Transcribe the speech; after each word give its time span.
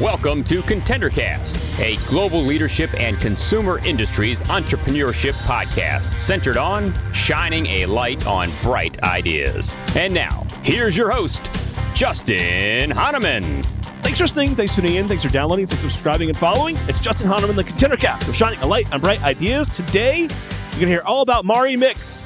Welcome 0.00 0.44
to 0.44 0.62
ContenderCast, 0.62 1.80
a 1.80 1.96
global 2.08 2.40
leadership 2.40 2.94
and 3.00 3.18
consumer 3.18 3.84
industries 3.84 4.42
entrepreneurship 4.42 5.32
podcast 5.44 6.16
centered 6.18 6.56
on 6.56 6.94
shining 7.12 7.66
a 7.66 7.86
light 7.86 8.28
on 8.28 8.48
bright 8.62 9.02
ideas. 9.02 9.74
And 9.96 10.14
now, 10.14 10.46
here's 10.62 10.96
your 10.96 11.10
host, 11.10 11.50
Justin 11.96 12.92
Hahnemann. 12.92 13.64
Thanks 14.04 14.18
for 14.18 14.24
listening. 14.24 14.54
Thanks 14.54 14.76
for 14.76 14.82
tuning 14.82 14.98
in. 14.98 15.08
Thanks 15.08 15.24
for 15.24 15.30
downloading, 15.30 15.66
for 15.66 15.74
subscribing 15.74 16.28
and 16.28 16.38
following. 16.38 16.76
It's 16.86 17.00
Justin 17.00 17.26
Hahnemann, 17.26 17.56
the 17.56 17.64
ContenderCast. 17.64 18.28
We're 18.28 18.34
shining 18.34 18.60
a 18.60 18.66
light 18.68 18.92
on 18.92 19.00
bright 19.00 19.20
ideas. 19.24 19.68
Today, 19.68 20.20
you're 20.20 20.28
going 20.28 20.80
to 20.80 20.86
hear 20.86 21.02
all 21.04 21.22
about 21.22 21.44
Mari 21.44 21.74
Mix, 21.74 22.24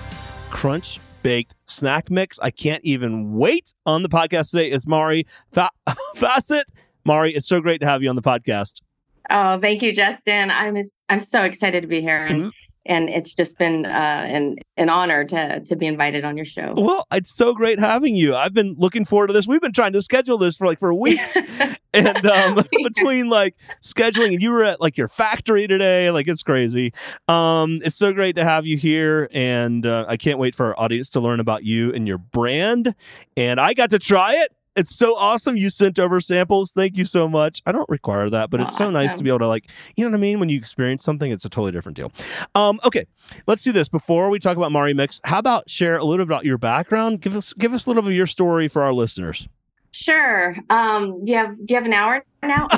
crunch 0.51 1.01
baked 1.29 1.55
snack 1.67 2.11
mix. 2.11 2.39
I 2.41 2.51
can't 2.51 2.83
even 2.85 3.35
wait. 3.35 3.75
On 3.85 4.03
the 4.03 4.09
podcast 4.09 4.51
today 4.51 4.71
is 4.71 4.87
Mari 4.87 5.27
Fa- 5.53 5.69
Fassett. 6.17 6.63
Mari, 7.05 7.35
it's 7.35 7.47
so 7.47 7.61
great 7.61 7.83
to 7.83 7.87
have 7.87 8.03
you 8.03 8.09
on 8.09 8.17
the 8.17 8.23
podcast. 8.23 8.81
Oh, 9.29 9.61
thank 9.61 9.83
you, 9.83 9.95
Justin. 9.95 10.51
I'm 10.51 10.79
I'm 11.11 11.21
so 11.21 11.43
excited 11.43 11.83
to 11.83 11.87
be 11.87 12.01
here, 12.01 12.25
and 12.25 12.41
mm-hmm. 12.41 12.49
And 12.89 13.11
it's 13.11 13.35
just 13.35 13.59
been 13.59 13.85
uh, 13.87 13.89
an 13.89 14.57
an 14.77 14.89
honor 14.89 15.25
to 15.25 15.61
to 15.61 15.77
be 15.77 15.87
invited 15.87 16.25
on 16.25 16.37
your 16.37 16.47
show. 16.47 16.75
Well, 16.77 17.07
it's 17.13 17.31
so 17.31 17.53
great 17.53 17.79
having 17.79 18.17
you. 18.17 18.35
I've 18.35 18.55
been 18.55 18.75
looking 18.79 19.05
forward 19.05 19.29
to 19.29 19.33
this. 19.33 19.47
We've 19.47 19.61
been 19.61 19.73
trying 19.73 19.93
to 19.93 20.03
schedule 20.03 20.39
this 20.39 20.57
for 20.57 20.67
like 20.67 20.81
for 20.81 20.93
weeks, 20.93 21.37
and 21.93 22.27
um, 22.27 22.55
between 22.83 23.29
like 23.29 23.55
scheduling, 23.83 24.33
and 24.33 24.43
you 24.43 24.51
were 24.51 24.65
at 24.65 24.81
like 24.81 24.97
your 24.97 25.09
factory 25.09 25.67
today, 25.67 26.11
like 26.11 26.27
it's 26.27 26.43
crazy. 26.43 26.93
Um, 27.29 27.81
it's 27.85 27.97
so 27.97 28.13
great 28.13 28.37
to 28.37 28.45
have 28.45 28.67
you 28.67 28.79
here, 28.79 29.29
and 29.33 29.85
uh, 29.87 30.07
I 30.09 30.17
can't 30.17 30.39
wait 30.39 30.55
for 30.55 30.67
our 30.67 30.81
audience 30.81 31.11
to 31.11 31.21
learn 31.21 31.41
about 31.41 31.65
you 31.65 31.93
and 31.93 32.09
your 32.09 32.19
brand. 32.19 32.95
And 33.37 33.61
I 33.61 33.75
got 33.75 33.91
to 33.91 33.99
try 33.99 34.35
it 34.35 34.53
it's 34.79 34.95
so 34.95 35.17
awesome 35.17 35.57
you 35.57 35.71
sent 35.71 35.99
over 35.99 36.21
samples. 36.21 36.73
Thank 36.73 36.97
you 36.97 37.05
so 37.05 37.29
much. 37.29 37.63
I 37.67 37.73
don't 37.73 37.89
require 37.89 38.31
that, 38.31 38.49
but 38.49 38.61
it's 38.61 38.73
awesome. 38.75 38.87
so 38.87 38.91
nice 38.91 39.15
to 39.15 39.25
be 39.25 39.31
able 39.31 39.41
to 39.41 39.49
like, 39.49 39.69
you 39.97 40.05
know 40.05 40.11
what 40.11 40.17
I 40.17 40.21
mean? 40.21 40.39
When 40.39 40.49
you 40.49 40.57
experience 40.57 41.03
something, 41.05 41.31
it's 41.31 41.45
a 41.45 41.49
totally 41.49 41.73
different 41.73 41.97
deal. 41.97 42.13
Um, 42.55 42.81
okay, 42.85 43.07
let's 43.47 43.65
do 43.65 43.73
this. 43.73 43.89
Before 43.89 44.31
we 44.31 44.39
talk 44.39 44.57
about 44.57 44.71
Mari 44.71 44.95
Mix, 44.95 45.21
how 45.25 45.41
about 45.41 45.69
share 45.69 45.97
a 45.97 46.05
little 46.05 46.25
bit 46.25 46.33
about 46.33 46.45
your 46.45 46.59
background? 46.59 47.21
Give 47.21 47.35
us 47.35 47.53
give 47.55 47.75
us 47.75 47.87
a 47.87 47.91
little 47.91 48.03
bit 48.03 48.11
of 48.11 48.17
your 48.17 48.27
story 48.27 48.69
for 48.69 48.83
our 48.83 48.93
listeners. 48.93 49.49
Sure. 49.91 50.57
Um, 50.71 51.25
do 51.25 51.33
you 51.33 51.39
have 51.39 51.57
do 51.65 51.75
you 51.75 51.77
have 51.77 51.85
an 51.85 51.93
hour 51.93 52.25
now? 52.43 52.69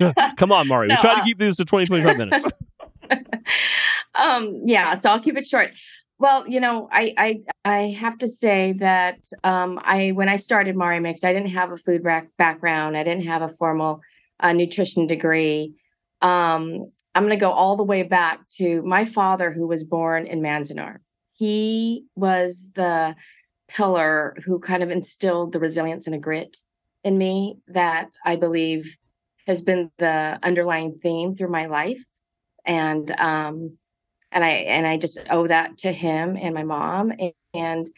Come 0.36 0.52
on, 0.52 0.68
Mari. 0.68 0.88
No, 0.88 0.94
we 0.94 1.00
try 1.00 1.12
uh, 1.12 1.16
to 1.16 1.22
keep 1.22 1.38
these 1.38 1.56
to 1.58 1.64
20, 1.64 1.86
25 1.86 2.16
minutes. 2.16 2.44
um, 4.14 4.62
yeah, 4.64 4.94
so 4.94 5.10
I'll 5.10 5.20
keep 5.20 5.36
it 5.36 5.46
short. 5.46 5.70
Well, 6.18 6.48
you 6.48 6.60
know, 6.60 6.88
I 6.90 7.14
I 7.18 7.40
I 7.64 7.78
have 7.90 8.18
to 8.18 8.28
say 8.28 8.72
that 8.78 9.18
um, 9.44 9.78
I 9.82 10.12
when 10.12 10.28
I 10.28 10.36
started 10.36 10.74
Mari 10.76 10.98
Mix, 11.00 11.24
I 11.24 11.32
didn't 11.32 11.50
have 11.50 11.72
a 11.72 11.76
food 11.76 12.02
back- 12.02 12.30
background. 12.38 12.96
I 12.96 13.04
didn't 13.04 13.26
have 13.26 13.42
a 13.42 13.54
formal 13.58 14.00
uh, 14.40 14.52
nutrition 14.52 15.06
degree. 15.06 15.74
Um, 16.22 16.90
I'm 17.14 17.22
going 17.22 17.30
to 17.30 17.36
go 17.36 17.50
all 17.50 17.76
the 17.76 17.82
way 17.82 18.02
back 18.02 18.46
to 18.56 18.82
my 18.82 19.04
father, 19.04 19.50
who 19.52 19.66
was 19.66 19.84
born 19.84 20.26
in 20.26 20.40
Manzanar. 20.40 20.98
He 21.32 22.04
was 22.14 22.70
the 22.74 23.14
pillar 23.68 24.36
who 24.44 24.58
kind 24.58 24.82
of 24.82 24.90
instilled 24.90 25.52
the 25.52 25.58
resilience 25.60 26.06
and 26.06 26.14
a 26.14 26.18
grit 26.18 26.56
in 27.04 27.18
me 27.18 27.58
that 27.68 28.08
I 28.24 28.36
believe 28.36 28.96
has 29.46 29.60
been 29.60 29.90
the 29.98 30.38
underlying 30.42 30.98
theme 31.02 31.34
through 31.34 31.50
my 31.50 31.66
life. 31.66 32.02
And 32.64 33.10
um, 33.18 33.78
and 34.36 34.44
I 34.44 34.50
and 34.50 34.86
I 34.86 34.98
just 34.98 35.18
owe 35.30 35.46
that 35.46 35.78
to 35.78 35.92
him 35.92 36.36
and 36.38 36.54
my 36.54 36.62
mom. 36.62 37.10
And, 37.10 37.32
and 37.54 37.90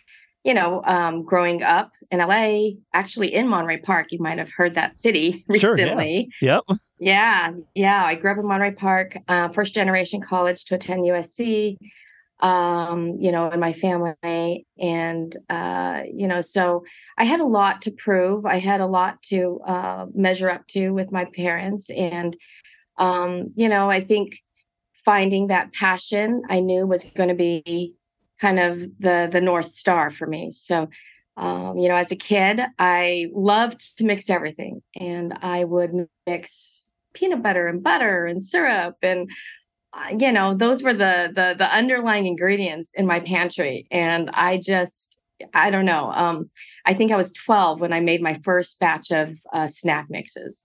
you 0.44 0.54
know, 0.54 0.80
um, 0.84 1.24
growing 1.24 1.64
up 1.64 1.90
in 2.12 2.20
LA, 2.20 2.78
actually 2.94 3.34
in 3.34 3.48
Monterey 3.48 3.78
Park, 3.78 4.12
you 4.12 4.20
might 4.20 4.38
have 4.38 4.52
heard 4.52 4.76
that 4.76 4.96
city 4.96 5.44
recently. 5.48 6.30
Sure, 6.40 6.56
yeah. 6.56 6.62
Yep. 6.68 6.78
Yeah, 7.00 7.52
yeah. 7.74 8.04
I 8.04 8.14
grew 8.14 8.30
up 8.30 8.38
in 8.38 8.46
Monterey 8.46 8.70
Park, 8.70 9.18
uh, 9.26 9.48
first 9.48 9.74
generation 9.74 10.20
college 10.20 10.64
to 10.66 10.76
attend 10.76 11.04
USC. 11.04 11.76
Um, 12.40 13.16
you 13.18 13.32
know, 13.32 13.50
in 13.50 13.58
my 13.58 13.72
family, 13.72 14.64
and 14.78 15.36
uh, 15.50 16.02
you 16.08 16.28
know, 16.28 16.40
so 16.40 16.84
I 17.16 17.24
had 17.24 17.40
a 17.40 17.44
lot 17.44 17.82
to 17.82 17.90
prove. 17.90 18.46
I 18.46 18.60
had 18.60 18.80
a 18.80 18.86
lot 18.86 19.20
to 19.24 19.60
uh, 19.66 20.06
measure 20.14 20.48
up 20.48 20.64
to 20.68 20.90
with 20.90 21.10
my 21.10 21.24
parents, 21.24 21.90
and 21.90 22.36
um, 22.96 23.52
you 23.56 23.68
know, 23.68 23.90
I 23.90 24.02
think 24.02 24.38
finding 25.08 25.46
that 25.46 25.72
passion 25.72 26.42
I 26.50 26.60
knew 26.60 26.86
was 26.86 27.02
going 27.02 27.30
to 27.30 27.34
be 27.34 27.94
kind 28.38 28.60
of 28.60 28.78
the 29.00 29.26
the 29.32 29.40
north 29.40 29.68
star 29.68 30.10
for 30.10 30.26
me. 30.26 30.52
So, 30.52 30.90
um, 31.38 31.78
you 31.78 31.88
know, 31.88 31.96
as 31.96 32.12
a 32.12 32.16
kid, 32.16 32.60
I 32.78 33.30
loved 33.32 33.96
to 33.96 34.04
mix 34.04 34.28
everything, 34.28 34.82
and 34.94 35.32
I 35.40 35.64
would 35.64 35.92
mix 36.26 36.84
peanut 37.14 37.42
butter 37.42 37.68
and 37.68 37.82
butter 37.82 38.26
and 38.26 38.44
syrup, 38.44 38.96
and 39.00 39.30
uh, 39.94 40.14
you 40.18 40.30
know, 40.30 40.52
those 40.52 40.82
were 40.82 40.92
the 40.92 41.32
the 41.34 41.54
the 41.56 41.74
underlying 41.74 42.26
ingredients 42.26 42.90
in 42.92 43.06
my 43.06 43.20
pantry, 43.20 43.86
and 43.90 44.28
I 44.34 44.58
just 44.58 45.18
I 45.54 45.70
don't 45.70 45.86
know. 45.86 46.12
Um, 46.12 46.50
I 46.84 46.92
think 46.92 47.12
I 47.12 47.16
was 47.16 47.32
12 47.32 47.80
when 47.80 47.94
I 47.94 48.00
made 48.00 48.20
my 48.20 48.38
first 48.44 48.78
batch 48.78 49.10
of 49.10 49.34
uh, 49.54 49.68
snack 49.68 50.08
mixes, 50.10 50.62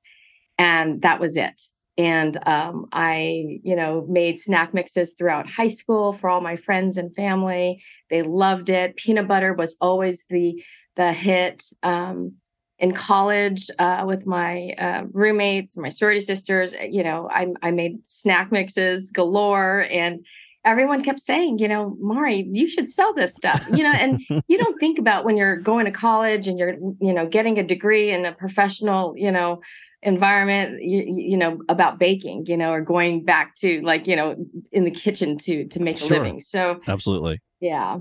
and 0.57 1.01
that 1.01 1.21
was 1.21 1.37
it 1.37 1.61
and 1.97 2.39
um, 2.47 2.87
i 2.91 3.59
you 3.63 3.75
know 3.75 4.05
made 4.09 4.39
snack 4.39 4.73
mixes 4.73 5.13
throughout 5.17 5.49
high 5.49 5.67
school 5.67 6.13
for 6.13 6.29
all 6.29 6.41
my 6.41 6.55
friends 6.55 6.97
and 6.97 7.15
family. 7.15 7.81
They 8.09 8.21
loved 8.21 8.69
it. 8.69 8.95
Peanut 8.95 9.27
butter 9.27 9.53
was 9.53 9.75
always 9.79 10.25
the 10.29 10.63
the 10.95 11.13
hit 11.13 11.63
um, 11.81 12.33
in 12.79 12.93
college 12.93 13.69
uh, 13.79 14.03
with 14.05 14.25
my 14.25 14.73
uh, 14.77 15.03
roommates 15.11 15.77
my 15.77 15.89
sorority 15.89 16.21
sisters. 16.21 16.73
Eh, 16.73 16.87
you 16.91 17.03
know 17.03 17.29
I, 17.31 17.47
I 17.61 17.71
made 17.71 18.05
snack 18.05 18.51
mixes 18.51 19.11
galore 19.11 19.87
and 19.89 20.25
everyone 20.65 21.03
kept 21.03 21.19
saying 21.19 21.59
you 21.59 21.67
know 21.67 21.95
mari 21.99 22.47
you 22.51 22.67
should 22.67 22.89
sell 22.89 23.13
this 23.13 23.35
stuff. 23.35 23.65
You 23.71 23.83
know 23.83 23.93
and 23.93 24.21
you 24.47 24.57
don't 24.57 24.79
think 24.79 24.97
about 24.97 25.25
when 25.25 25.37
you're 25.37 25.57
going 25.57 25.85
to 25.85 25.91
college 25.91 26.47
and 26.47 26.57
you're 26.57 26.75
you 26.99 27.13
know 27.13 27.27
getting 27.27 27.59
a 27.59 27.63
degree 27.63 28.11
in 28.11 28.25
a 28.25 28.33
professional 28.33 29.13
you 29.15 29.31
know 29.31 29.61
environment 30.03 30.81
you, 30.81 31.03
you, 31.07 31.37
know 31.37 31.59
about 31.69 31.99
baking 31.99 32.45
you 32.45 32.57
know 32.57 32.71
or 32.71 32.81
going 32.81 33.23
back 33.23 33.55
to 33.55 33.81
like 33.81 34.07
you 34.07 34.15
know 34.15 34.35
in 34.71 34.83
the 34.83 34.91
kitchen 34.91 35.37
to 35.37 35.67
to 35.67 35.79
make 35.79 35.97
sure. 35.97 36.17
a 36.17 36.19
living. 36.19 36.41
So 36.41 36.79
absolutely. 36.87 37.41
Yeah. 37.59 37.99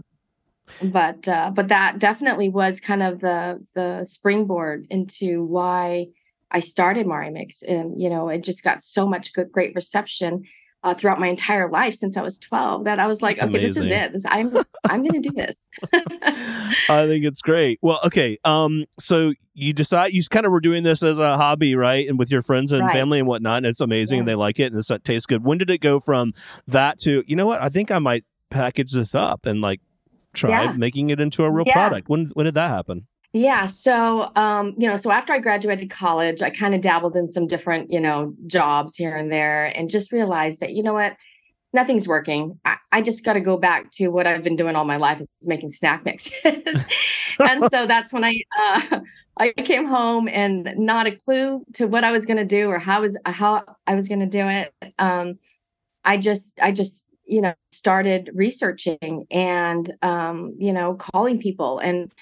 But 0.83 1.27
uh 1.29 1.51
but 1.55 1.69
that 1.69 1.99
definitely 1.99 2.49
was 2.49 2.81
kind 2.81 3.03
of 3.03 3.21
the 3.21 3.65
the 3.75 4.05
springboard 4.05 4.87
into 4.91 5.45
why 5.45 6.07
i 6.51 6.61
started 6.61 7.07
mari 7.07 7.31
mix. 7.31 7.63
And 7.63 8.01
you 8.01 8.11
know 8.11 8.29
it 8.29 8.43
just 8.43 8.63
got 8.63 8.83
so 8.83 9.07
much 9.07 9.33
good 9.33 9.53
great 9.53 9.75
reception 9.75 10.45
uh, 10.85 10.95
throughout 10.95 11.21
my 11.21 11.29
entire 11.29 11.71
life 11.71 11.95
since 11.95 12.17
I 12.17 12.23
was 12.23 12.39
12 12.39 12.85
that 12.85 12.99
I 12.99 13.07
was 13.07 13.23
like, 13.23 13.39
That's 13.39 13.49
okay, 13.49 13.59
amazing. 13.59 13.89
this 13.89 13.93
is 13.93 14.03
it. 14.05 14.13
This, 14.13 14.25
I'm 14.27 14.57
I'm 14.85 15.05
going 15.05 15.23
to 15.23 15.29
do 15.29 15.35
this. 15.35 15.57
I 16.89 17.07
think 17.07 17.25
it's 17.25 17.41
great. 17.41 17.79
Well, 17.83 18.01
okay. 18.05 18.39
Um, 18.45 18.87
so 18.99 19.33
you 19.55 19.73
decide 19.73 20.13
you 20.13 20.23
kind 20.31 20.47
of 20.47 20.53
were 20.53 20.61
doing 20.61 20.83
this 20.83 21.03
as 21.03 21.19
a 21.19 21.37
hobby, 21.37 21.77
right? 21.77 22.09
And 22.09 22.19
with 22.19 22.31
your 22.31 22.43
friends 22.43 22.73
and 22.73 22.83
right. 22.83 22.93
family 22.93 23.19
and 23.19 23.29
whatnot. 23.29 23.59
And 23.59 23.67
it's 23.67 23.81
amazing, 23.81 24.17
yeah. 24.17 24.21
and 24.21 24.29
they 24.29 24.35
like 24.35 24.59
it, 24.59 24.73
and 24.73 24.83
it 24.83 25.05
tastes 25.05 25.27
good. 25.27 25.45
When 25.45 25.59
did 25.59 25.71
it 25.71 25.79
go 25.79 26.01
from 26.01 26.33
that 26.67 26.99
to 27.01 27.23
you 27.27 27.37
know 27.37 27.47
what? 27.47 27.63
I 27.63 27.69
think 27.69 27.91
I 27.91 27.99
might 27.99 28.25
package 28.51 28.93
this 28.93 29.15
up 29.15 29.47
and 29.47 29.61
like 29.61 29.81
try 30.35 30.65
yeah. 30.65 30.73
making 30.73 31.11
it 31.11 31.21
into 31.21 31.45
a 31.45 31.51
real 31.51 31.65
yeah. 31.67 31.75
product. 31.75 32.09
When 32.09 32.27
when 32.35 32.47
did 32.47 32.55
that 32.55 32.69
happen? 32.69 33.07
Yeah. 33.33 33.67
So, 33.67 34.31
um, 34.37 34.75
you 34.77 34.87
know, 34.87 34.97
so 34.97 35.11
after 35.11 35.33
I 35.33 35.39
graduated 35.39 35.89
college, 35.89 36.43
I 36.43 36.51
kind 36.51 36.75
of 36.75 36.83
dabbled 36.83 37.17
in 37.17 37.31
some 37.31 37.47
different, 37.47 37.91
you 37.91 38.01
know, 38.01 38.35
jobs 38.47 38.95
here 38.95 39.17
and 39.17 39.33
there 39.33 39.73
and 39.75 39.89
just 39.89 40.13
realized 40.13 40.61
that, 40.61 40.73
you 40.73 40.83
know 40.83 40.93
what, 40.93 41.17
nothing's 41.73 42.07
working. 42.07 42.59
I, 42.67 42.77
I 42.93 43.01
just 43.01 43.25
got 43.25 43.33
to 43.33 43.41
go 43.41 43.57
back 43.57 43.91
to 43.93 44.09
what 44.09 44.27
I've 44.27 44.43
been 44.43 44.57
doing 44.57 44.77
all 44.77 44.85
my 44.85 44.99
life 44.99 45.19
is 45.19 45.29
making 45.45 45.71
snack 45.71 46.05
mixes. 46.05 46.35
and 47.39 47.65
so 47.71 47.87
that's 47.87 48.13
when 48.13 48.23
I, 48.23 48.35
uh, 48.61 49.01
I 49.39 49.53
came 49.53 49.87
home 49.87 50.29
and 50.29 50.71
not 50.77 51.07
a 51.07 51.17
clue 51.17 51.65
to 51.75 51.87
what 51.87 52.05
I 52.05 52.13
was 52.13 52.27
going 52.27 52.37
to 52.37 52.45
do 52.45 52.69
or 52.69 52.79
how 52.79 53.01
was 53.01 53.19
how 53.25 53.65
I 53.87 53.95
was 53.95 54.07
going 54.07 54.21
to 54.21 54.27
do 54.27 54.47
it. 54.47 54.75
Um, 54.99 55.39
I 56.05 56.19
just, 56.19 56.61
I 56.61 56.71
just, 56.71 57.07
you 57.25 57.41
know, 57.41 57.55
started 57.71 58.31
researching 58.35 59.27
and, 59.31 59.91
um, 60.03 60.55
you 60.59 60.75
know, 60.75 60.95
calling 60.97 61.39
people 61.41 61.79
and, 61.79 62.13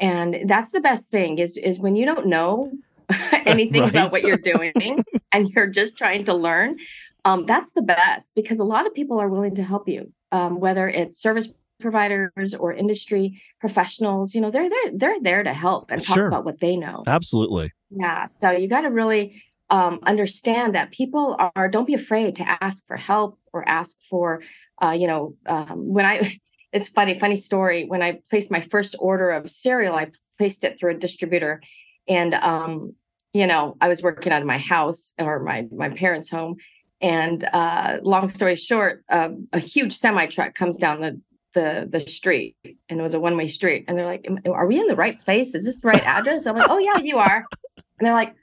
and 0.00 0.48
that's 0.48 0.72
the 0.72 0.80
best 0.80 1.10
thing 1.10 1.38
is 1.38 1.56
is 1.56 1.78
when 1.78 1.94
you 1.94 2.06
don't 2.06 2.26
know 2.26 2.72
anything 3.46 3.82
right. 3.82 3.90
about 3.90 4.10
what 4.10 4.22
you're 4.22 4.36
doing 4.36 5.04
and 5.32 5.50
you're 5.50 5.66
just 5.66 5.96
trying 5.96 6.24
to 6.24 6.34
learn 6.34 6.76
um, 7.24 7.44
that's 7.44 7.70
the 7.72 7.82
best 7.82 8.32
because 8.34 8.58
a 8.58 8.64
lot 8.64 8.86
of 8.86 8.94
people 8.94 9.20
are 9.20 9.28
willing 9.28 9.54
to 9.54 9.62
help 9.62 9.88
you 9.88 10.10
um, 10.32 10.58
whether 10.58 10.88
it's 10.88 11.20
service 11.20 11.52
providers 11.80 12.54
or 12.54 12.72
industry 12.72 13.40
professionals 13.60 14.34
you 14.34 14.40
know 14.40 14.50
they're 14.50 14.68
there 14.68 14.92
they're 14.94 15.20
there 15.20 15.42
to 15.42 15.52
help 15.52 15.90
and 15.90 16.02
talk 16.02 16.14
sure. 16.14 16.26
about 16.26 16.44
what 16.44 16.60
they 16.60 16.76
know 16.76 17.02
absolutely 17.06 17.72
yeah 17.90 18.24
so 18.24 18.50
you 18.50 18.68
got 18.68 18.82
to 18.82 18.90
really 18.90 19.42
um, 19.70 20.00
understand 20.02 20.74
that 20.74 20.90
people 20.90 21.36
are 21.54 21.68
don't 21.68 21.86
be 21.86 21.94
afraid 21.94 22.36
to 22.36 22.62
ask 22.62 22.86
for 22.86 22.96
help 22.96 23.38
or 23.52 23.66
ask 23.68 23.96
for 24.08 24.42
uh, 24.82 24.90
you 24.90 25.06
know 25.06 25.34
um, 25.46 25.88
when 25.92 26.04
i 26.04 26.38
it's 26.72 26.88
funny, 26.88 27.18
funny 27.18 27.36
story. 27.36 27.84
When 27.84 28.02
I 28.02 28.20
placed 28.28 28.50
my 28.50 28.60
first 28.60 28.94
order 28.98 29.30
of 29.30 29.50
cereal, 29.50 29.94
I 29.94 30.10
placed 30.38 30.64
it 30.64 30.78
through 30.78 30.92
a 30.92 30.98
distributor, 30.98 31.62
and 32.08 32.34
um, 32.34 32.94
you 33.32 33.46
know, 33.46 33.76
I 33.80 33.88
was 33.88 34.02
working 34.02 34.32
out 34.32 34.42
of 34.42 34.46
my 34.46 34.58
house 34.58 35.12
or 35.18 35.40
my 35.40 35.66
my 35.72 35.90
parents' 35.90 36.30
home, 36.30 36.56
and 37.00 37.44
uh, 37.52 37.98
long 38.02 38.28
story 38.28 38.56
short, 38.56 39.04
uh, 39.08 39.30
a 39.52 39.58
huge 39.58 39.96
semi 39.96 40.26
truck 40.26 40.54
comes 40.54 40.76
down 40.76 41.00
the 41.00 41.20
the 41.54 41.88
the 41.90 42.00
street, 42.00 42.56
and 42.88 43.00
it 43.00 43.02
was 43.02 43.14
a 43.14 43.20
one 43.20 43.36
way 43.36 43.48
street, 43.48 43.84
and 43.88 43.98
they're 43.98 44.06
like, 44.06 44.26
"Are 44.46 44.66
we 44.66 44.80
in 44.80 44.86
the 44.86 44.96
right 44.96 45.18
place? 45.20 45.54
Is 45.54 45.64
this 45.64 45.80
the 45.80 45.88
right 45.88 46.04
address?" 46.04 46.46
I'm 46.46 46.56
like, 46.56 46.70
"Oh 46.70 46.78
yeah, 46.78 46.98
you 46.98 47.18
are," 47.18 47.44
and 47.76 48.06
they're 48.06 48.12
like, 48.12 48.34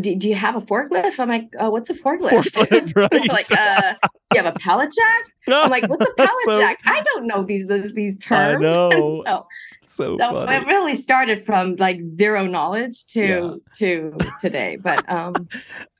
do, 0.00 0.14
do 0.14 0.28
you 0.28 0.34
have 0.34 0.56
a 0.56 0.60
forklift? 0.60 1.18
I'm 1.18 1.28
like, 1.28 1.48
oh, 1.58 1.70
what's 1.70 1.90
a 1.90 1.94
forklift? 1.94 2.50
forklift 2.50 2.96
right. 3.12 3.28
like, 3.28 3.50
uh, 3.52 3.94
do 4.02 4.38
you 4.38 4.42
have 4.42 4.54
a 4.54 4.58
pallet 4.58 4.92
jack? 4.92 5.24
I'm 5.48 5.70
like, 5.70 5.88
what's 5.88 6.04
a 6.04 6.12
pallet 6.16 6.44
so, 6.44 6.60
jack? 6.60 6.78
I 6.84 7.02
don't 7.02 7.26
know 7.26 7.42
these 7.42 7.66
these, 7.66 7.92
these 7.92 8.18
terms. 8.18 8.64
I 8.64 8.68
know. 8.68 9.22
so, 9.22 9.46
so, 9.86 10.16
so 10.16 10.48
it 10.48 10.66
really 10.66 10.94
started 10.94 11.44
from 11.44 11.76
like 11.76 12.02
zero 12.02 12.46
knowledge 12.46 13.06
to 13.08 13.20
yeah. 13.20 13.54
to 13.78 14.16
today, 14.40 14.78
but 14.82 15.08
um, 15.10 15.34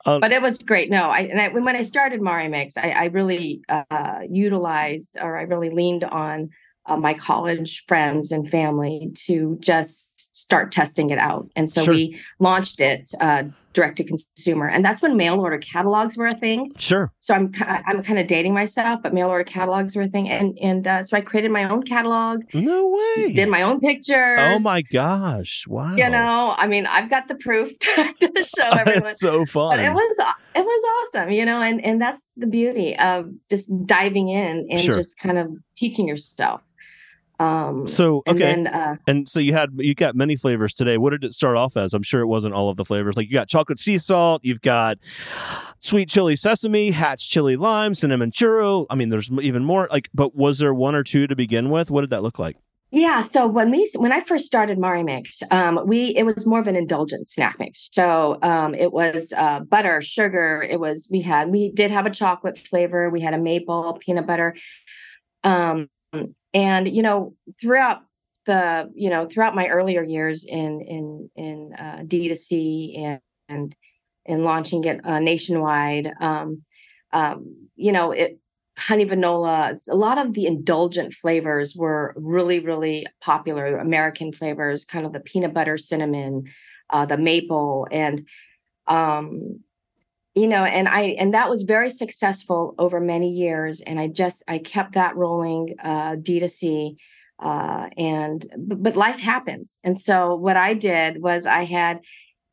um, 0.06 0.20
but 0.20 0.32
it 0.32 0.42
was 0.42 0.62
great. 0.62 0.90
No, 0.90 1.04
I 1.10 1.20
and 1.20 1.40
I, 1.40 1.48
when 1.48 1.76
I 1.76 1.82
started 1.82 2.20
Marimix, 2.20 2.76
I, 2.76 2.90
I 2.90 3.04
really 3.06 3.62
uh, 3.68 4.20
utilized 4.28 5.18
or 5.20 5.36
I 5.36 5.42
really 5.42 5.70
leaned 5.70 6.04
on 6.04 6.50
uh, 6.86 6.96
my 6.96 7.14
college 7.14 7.84
friends 7.86 8.32
and 8.32 8.50
family 8.50 9.12
to 9.26 9.56
just 9.60 10.10
start 10.36 10.72
testing 10.72 11.10
it 11.10 11.18
out. 11.18 11.48
And 11.54 11.70
so 11.70 11.84
sure. 11.84 11.94
we 11.94 12.20
launched 12.40 12.80
it 12.80 13.10
uh, 13.20 13.44
direct 13.72 13.96
to 13.96 14.04
consumer, 14.04 14.68
and 14.68 14.84
that's 14.84 15.02
when 15.02 15.16
mail 15.16 15.40
order 15.40 15.58
catalogs 15.58 16.16
were 16.16 16.26
a 16.26 16.34
thing. 16.34 16.72
Sure. 16.78 17.12
So 17.20 17.34
I'm 17.34 17.52
I'm 17.60 18.02
kind 18.02 18.18
of 18.18 18.26
dating 18.26 18.54
myself, 18.54 19.00
but 19.02 19.14
mail 19.14 19.28
order 19.28 19.44
catalogs 19.44 19.96
were 19.96 20.02
a 20.02 20.08
thing, 20.08 20.28
and 20.28 20.58
and 20.60 20.86
uh, 20.86 21.02
so 21.02 21.16
I 21.16 21.20
created 21.20 21.50
my 21.50 21.64
own 21.64 21.82
catalog. 21.82 22.42
No 22.54 22.88
way. 22.88 23.32
Did 23.32 23.48
my 23.48 23.62
own 23.62 23.80
pictures. 23.80 24.38
Oh 24.40 24.58
my 24.58 24.82
gosh! 24.82 25.64
Wow. 25.66 25.96
You 25.96 26.08
know, 26.08 26.54
I 26.56 26.66
mean, 26.66 26.86
I've 26.86 27.10
got 27.10 27.28
the 27.28 27.34
proof 27.34 27.78
to, 27.78 28.14
to 28.20 28.42
show 28.42 28.68
everyone. 28.72 29.08
it's 29.08 29.20
so 29.20 29.44
fun. 29.46 29.76
But 29.76 29.84
it 29.84 29.92
was 29.92 30.16
it 30.54 30.64
was 30.64 31.08
awesome, 31.14 31.30
you 31.30 31.44
know, 31.44 31.60
and 31.60 31.84
and 31.84 32.00
that's 32.00 32.26
the 32.36 32.46
beauty 32.46 32.96
of 32.98 33.30
just 33.48 33.70
diving 33.86 34.28
in 34.28 34.66
and 34.70 34.80
sure. 34.80 34.94
just 34.94 35.18
kind 35.18 35.38
of 35.38 35.50
teaching 35.74 36.08
yourself. 36.08 36.62
Um, 37.42 37.88
so 37.88 38.22
okay, 38.28 38.52
and, 38.52 38.66
then, 38.66 38.74
uh, 38.74 38.96
and 39.06 39.28
so 39.28 39.40
you 39.40 39.52
had 39.52 39.70
you 39.76 39.94
got 39.94 40.14
many 40.14 40.36
flavors 40.36 40.74
today. 40.74 40.96
What 40.96 41.10
did 41.10 41.24
it 41.24 41.32
start 41.32 41.56
off 41.56 41.76
as? 41.76 41.92
I'm 41.92 42.02
sure 42.02 42.20
it 42.20 42.26
wasn't 42.26 42.54
all 42.54 42.68
of 42.68 42.76
the 42.76 42.84
flavors. 42.84 43.16
Like 43.16 43.26
you 43.26 43.32
got 43.32 43.48
chocolate 43.48 43.78
sea 43.78 43.98
salt, 43.98 44.42
you've 44.44 44.60
got 44.60 44.98
sweet 45.80 46.08
chili 46.08 46.36
sesame, 46.36 46.90
Hatch 46.92 47.28
chili 47.28 47.56
lime, 47.56 47.94
cinnamon 47.94 48.30
churro. 48.30 48.86
I 48.90 48.94
mean, 48.94 49.08
there's 49.08 49.30
even 49.40 49.64
more. 49.64 49.88
Like, 49.90 50.08
but 50.14 50.36
was 50.36 50.58
there 50.58 50.72
one 50.72 50.94
or 50.94 51.02
two 51.02 51.26
to 51.26 51.34
begin 51.34 51.70
with? 51.70 51.90
What 51.90 52.02
did 52.02 52.10
that 52.10 52.22
look 52.22 52.38
like? 52.38 52.56
Yeah, 52.94 53.22
so 53.22 53.46
when 53.46 53.70
we 53.70 53.90
when 53.96 54.12
I 54.12 54.20
first 54.20 54.46
started 54.46 54.78
Mari 54.78 55.02
Mix, 55.02 55.42
um, 55.50 55.80
we 55.86 56.14
it 56.14 56.24
was 56.24 56.46
more 56.46 56.60
of 56.60 56.66
an 56.66 56.76
indulgent 56.76 57.26
snack 57.26 57.56
mix. 57.58 57.88
So 57.90 58.38
um, 58.42 58.74
it 58.74 58.92
was 58.92 59.32
uh, 59.36 59.60
butter, 59.60 60.02
sugar. 60.02 60.62
It 60.68 60.78
was 60.78 61.08
we 61.10 61.22
had 61.22 61.50
we 61.50 61.72
did 61.72 61.90
have 61.90 62.04
a 62.06 62.10
chocolate 62.10 62.58
flavor. 62.58 63.08
We 63.08 63.22
had 63.22 63.34
a 63.34 63.38
maple, 63.38 63.98
peanut 64.00 64.26
butter. 64.26 64.54
Um, 65.42 65.88
and 66.54 66.88
you 66.88 67.02
know 67.02 67.34
throughout 67.60 68.02
the 68.46 68.90
you 68.94 69.10
know 69.10 69.26
throughout 69.26 69.54
my 69.54 69.68
earlier 69.68 70.02
years 70.02 70.44
in 70.44 70.80
in 70.80 71.30
in 71.36 71.72
uh, 71.78 72.02
D2C 72.04 72.98
and 72.98 73.20
and 73.48 73.76
and 74.26 74.44
launching 74.44 74.84
it 74.84 75.04
uh, 75.04 75.18
nationwide, 75.18 76.12
um, 76.20 76.62
um, 77.12 77.68
you 77.76 77.92
know 77.92 78.12
it 78.12 78.38
honey 78.78 79.04
vanilla 79.04 79.74
a 79.90 79.94
lot 79.94 80.16
of 80.16 80.32
the 80.32 80.46
indulgent 80.46 81.12
flavors 81.12 81.76
were 81.76 82.14
really 82.16 82.58
really 82.58 83.06
popular 83.20 83.76
american 83.76 84.32
flavors 84.32 84.86
kind 84.86 85.04
of 85.04 85.12
the 85.12 85.20
peanut 85.20 85.52
butter 85.52 85.76
cinnamon 85.76 86.44
uh, 86.88 87.04
the 87.04 87.18
maple 87.18 87.86
and 87.92 88.26
um, 88.86 89.60
you 90.34 90.46
know 90.46 90.64
and 90.64 90.88
i 90.88 91.02
and 91.18 91.34
that 91.34 91.50
was 91.50 91.62
very 91.62 91.90
successful 91.90 92.74
over 92.78 93.00
many 93.00 93.30
years 93.30 93.80
and 93.80 93.98
i 93.98 94.08
just 94.08 94.42
i 94.48 94.58
kept 94.58 94.94
that 94.94 95.16
rolling 95.16 95.74
uh 95.82 96.12
d2c 96.16 96.96
uh 97.42 97.88
and 97.96 98.46
but, 98.58 98.82
but 98.82 98.96
life 98.96 99.20
happens 99.20 99.78
and 99.84 100.00
so 100.00 100.34
what 100.34 100.56
i 100.56 100.74
did 100.74 101.22
was 101.22 101.46
i 101.46 101.64
had 101.64 102.00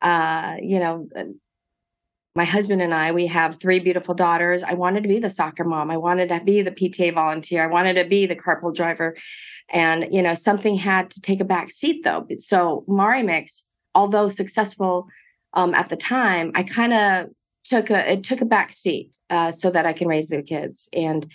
uh 0.02 0.56
you 0.60 0.78
know 0.78 1.08
uh, 1.16 1.24
my 2.36 2.44
husband 2.44 2.80
and 2.80 2.94
I, 2.94 3.10
we 3.10 3.26
have 3.26 3.58
three 3.58 3.80
beautiful 3.80 4.14
daughters. 4.14 4.62
I 4.62 4.74
wanted 4.74 5.02
to 5.02 5.08
be 5.08 5.18
the 5.18 5.30
soccer 5.30 5.64
mom. 5.64 5.90
I 5.90 5.96
wanted 5.96 6.28
to 6.28 6.40
be 6.44 6.62
the 6.62 6.70
PTA 6.70 7.12
volunteer. 7.12 7.64
I 7.64 7.66
wanted 7.66 7.94
to 7.94 8.04
be 8.04 8.26
the 8.26 8.36
carpool 8.36 8.72
driver. 8.72 9.16
And, 9.68 10.06
you 10.12 10.22
know, 10.22 10.34
something 10.34 10.76
had 10.76 11.10
to 11.10 11.20
take 11.20 11.40
a 11.40 11.44
back 11.44 11.72
seat 11.72 12.04
though. 12.04 12.26
So 12.38 12.84
Mari 12.86 13.24
Mix, 13.24 13.64
although 13.96 14.28
successful 14.28 15.08
um, 15.54 15.74
at 15.74 15.88
the 15.88 15.96
time, 15.96 16.52
I 16.54 16.62
kind 16.62 16.92
of 16.92 17.30
took 17.64 17.90
a 17.90 18.12
it 18.12 18.24
took 18.24 18.40
a 18.40 18.46
back 18.46 18.72
seat 18.72 19.16
uh, 19.28 19.52
so 19.52 19.70
that 19.70 19.86
I 19.86 19.92
can 19.92 20.08
raise 20.08 20.28
the 20.28 20.42
kids. 20.42 20.88
And 20.92 21.30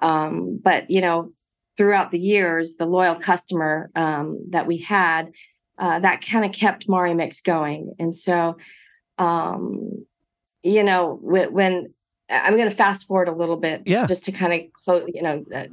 um, 0.00 0.60
but 0.62 0.90
you 0.90 1.00
know, 1.00 1.32
throughout 1.76 2.10
the 2.10 2.18
years, 2.18 2.76
the 2.76 2.86
loyal 2.86 3.16
customer 3.16 3.90
um, 3.94 4.44
that 4.50 4.66
we 4.66 4.78
had 4.78 5.32
uh, 5.78 6.00
that 6.00 6.26
kind 6.26 6.44
of 6.44 6.52
kept 6.52 6.88
Mari 6.88 7.14
Mix 7.14 7.40
going. 7.40 7.94
And 7.98 8.14
so, 8.14 8.56
um, 9.16 10.04
you 10.62 10.82
know, 10.82 11.18
when, 11.22 11.52
when 11.52 11.94
I'm 12.28 12.56
going 12.56 12.68
to 12.68 12.74
fast 12.74 13.06
forward 13.06 13.28
a 13.28 13.34
little 13.34 13.56
bit, 13.56 13.82
yeah, 13.86 14.06
just 14.06 14.24
to 14.24 14.32
kind 14.32 14.52
of 14.52 14.72
close, 14.72 15.08
you 15.14 15.22
know, 15.22 15.44
uh, 15.54 15.66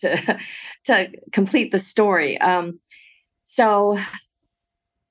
to 0.00 0.38
to 0.86 1.08
complete 1.32 1.72
the 1.72 1.78
story. 1.78 2.40
Um, 2.40 2.80
so, 3.44 3.98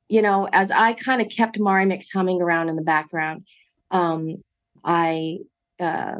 you 0.07 0.21
know, 0.21 0.49
as 0.51 0.71
I 0.71 0.93
kind 0.93 1.21
of 1.21 1.29
kept 1.29 1.59
Mari 1.59 1.85
Mix 1.85 2.09
humming 2.09 2.41
around 2.41 2.69
in 2.69 2.75
the 2.75 2.81
background, 2.81 3.45
um, 3.91 4.43
I 4.83 5.39
uh, 5.79 6.15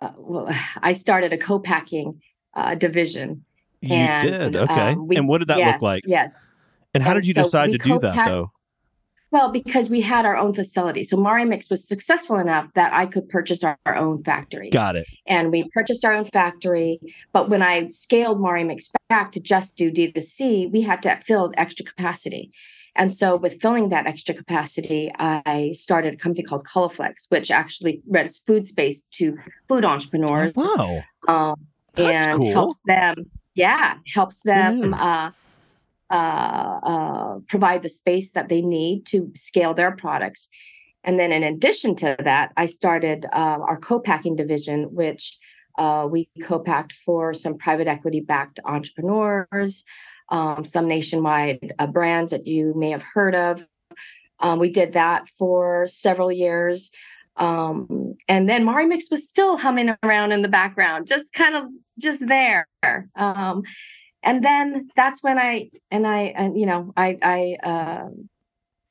uh, 0.00 0.10
well, 0.16 0.48
I 0.82 0.92
started 0.92 1.32
a 1.32 1.38
co-packing 1.38 2.20
uh, 2.54 2.74
division. 2.74 3.44
You 3.80 3.94
and, 3.94 4.52
did 4.52 4.62
okay. 4.62 4.92
Um, 4.92 5.06
we, 5.08 5.16
and 5.16 5.26
what 5.26 5.38
did 5.38 5.48
that 5.48 5.58
yes, 5.58 5.74
look 5.74 5.82
like? 5.82 6.02
Yes. 6.06 6.34
And 6.92 7.02
how 7.02 7.12
and 7.12 7.22
did 7.22 7.26
you 7.26 7.34
so 7.34 7.44
decide 7.44 7.70
to 7.72 7.78
do 7.78 7.98
that 8.00 8.26
though? 8.26 8.52
Well, 9.32 9.52
because 9.52 9.88
we 9.88 10.00
had 10.00 10.26
our 10.26 10.36
own 10.36 10.54
facility. 10.54 11.04
So 11.04 11.16
Mari 11.16 11.44
Mix 11.44 11.70
was 11.70 11.86
successful 11.86 12.36
enough 12.36 12.66
that 12.74 12.92
I 12.92 13.06
could 13.06 13.28
purchase 13.28 13.62
our, 13.62 13.78
our, 13.86 13.94
own 13.94 14.24
factory. 14.24 14.70
Got 14.70 14.96
it. 14.96 15.06
And 15.24 15.52
we 15.52 15.68
purchased 15.72 16.04
our 16.04 16.12
own 16.12 16.24
factory. 16.24 16.98
But 17.32 17.48
when 17.48 17.62
I 17.62 17.86
scaled 17.88 18.40
Mari 18.40 18.64
Mix 18.64 18.90
back 19.08 19.30
to 19.32 19.40
just 19.40 19.76
do 19.76 19.92
D2C, 19.92 20.72
we 20.72 20.80
had 20.80 21.00
to 21.02 21.20
fill 21.24 21.52
extra 21.56 21.84
capacity. 21.86 22.50
And 23.00 23.10
so, 23.10 23.34
with 23.34 23.62
filling 23.62 23.88
that 23.88 24.06
extra 24.06 24.34
capacity, 24.34 25.10
I 25.18 25.72
started 25.72 26.12
a 26.12 26.16
company 26.18 26.44
called 26.44 26.66
Colorflex, 26.66 27.30
which 27.30 27.50
actually 27.50 28.02
rents 28.06 28.36
food 28.36 28.66
space 28.66 29.00
to 29.12 29.38
food 29.68 29.86
entrepreneurs. 29.86 30.52
Oh, 30.54 31.02
wow. 31.26 31.52
Um, 31.52 31.56
and 31.96 32.42
cool. 32.42 32.52
helps 32.52 32.80
them, 32.84 33.14
yeah, 33.54 33.94
helps 34.12 34.42
them 34.42 34.92
uh, 34.92 35.30
uh, 36.10 36.12
uh, 36.12 37.38
provide 37.48 37.80
the 37.80 37.88
space 37.88 38.32
that 38.32 38.50
they 38.50 38.60
need 38.60 39.06
to 39.06 39.32
scale 39.34 39.72
their 39.72 39.92
products. 39.92 40.48
And 41.02 41.18
then, 41.18 41.32
in 41.32 41.42
addition 41.42 41.96
to 41.96 42.16
that, 42.22 42.52
I 42.58 42.66
started 42.66 43.24
uh, 43.32 43.60
our 43.66 43.78
co 43.78 43.98
packing 43.98 44.36
division, 44.36 44.94
which 44.94 45.38
uh, 45.78 46.06
we 46.10 46.28
co 46.42 46.58
packed 46.58 46.92
for 46.92 47.32
some 47.32 47.56
private 47.56 47.88
equity 47.88 48.20
backed 48.20 48.60
entrepreneurs 48.66 49.84
um, 50.30 50.64
some 50.64 50.86
nationwide 50.86 51.74
uh, 51.78 51.86
brands 51.86 52.30
that 52.30 52.46
you 52.46 52.72
may 52.76 52.90
have 52.90 53.02
heard 53.02 53.34
of. 53.34 53.66
Um, 54.38 54.58
we 54.58 54.70
did 54.70 54.94
that 54.94 55.28
for 55.38 55.86
several 55.88 56.32
years. 56.32 56.90
Um, 57.36 58.16
and 58.28 58.48
then 58.48 58.64
Mari 58.64 58.86
Mix 58.86 59.10
was 59.10 59.28
still 59.28 59.56
humming 59.56 59.94
around 60.02 60.32
in 60.32 60.42
the 60.42 60.48
background, 60.48 61.06
just 61.06 61.32
kind 61.32 61.56
of 61.56 61.64
just 61.98 62.26
there. 62.26 62.66
Um, 63.16 63.62
and 64.22 64.44
then 64.44 64.90
that's 64.96 65.22
when 65.22 65.38
I 65.38 65.70
and 65.90 66.06
I 66.06 66.34
and 66.36 66.58
you 66.58 66.66
know 66.66 66.92
I 66.96 67.16
I 67.22 67.56
uh, 67.66 68.08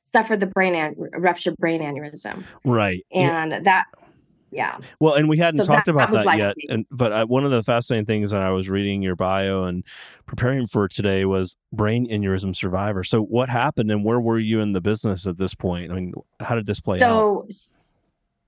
suffered 0.02 0.40
the 0.40 0.46
brain 0.46 0.74
an- 0.74 0.96
ruptured 1.12 1.56
brain 1.56 1.80
aneurysm. 1.80 2.44
Right. 2.64 3.04
And 3.12 3.52
yeah. 3.52 3.60
that 3.60 3.86
yeah. 4.50 4.78
Well, 4.98 5.14
and 5.14 5.28
we 5.28 5.38
hadn't 5.38 5.64
so 5.64 5.66
talked 5.66 5.86
that, 5.86 5.92
about 5.92 6.10
that, 6.10 6.24
that 6.24 6.38
yet. 6.38 6.56
And 6.68 6.86
but 6.90 7.12
I, 7.12 7.24
one 7.24 7.44
of 7.44 7.50
the 7.50 7.62
fascinating 7.62 8.06
things 8.06 8.30
that 8.30 8.42
I 8.42 8.50
was 8.50 8.68
reading 8.68 9.02
your 9.02 9.16
bio 9.16 9.64
and 9.64 9.84
preparing 10.26 10.66
for 10.66 10.88
today 10.88 11.24
was 11.24 11.56
brain 11.72 12.08
aneurysm 12.08 12.54
survivor. 12.54 13.04
So 13.04 13.22
what 13.22 13.48
happened, 13.48 13.90
and 13.90 14.04
where 14.04 14.20
were 14.20 14.38
you 14.38 14.60
in 14.60 14.72
the 14.72 14.80
business 14.80 15.26
at 15.26 15.38
this 15.38 15.54
point? 15.54 15.90
I 15.90 15.94
mean, 15.94 16.12
how 16.40 16.54
did 16.54 16.66
this 16.66 16.80
play 16.80 16.98
so, 16.98 17.46
out? 17.46 17.52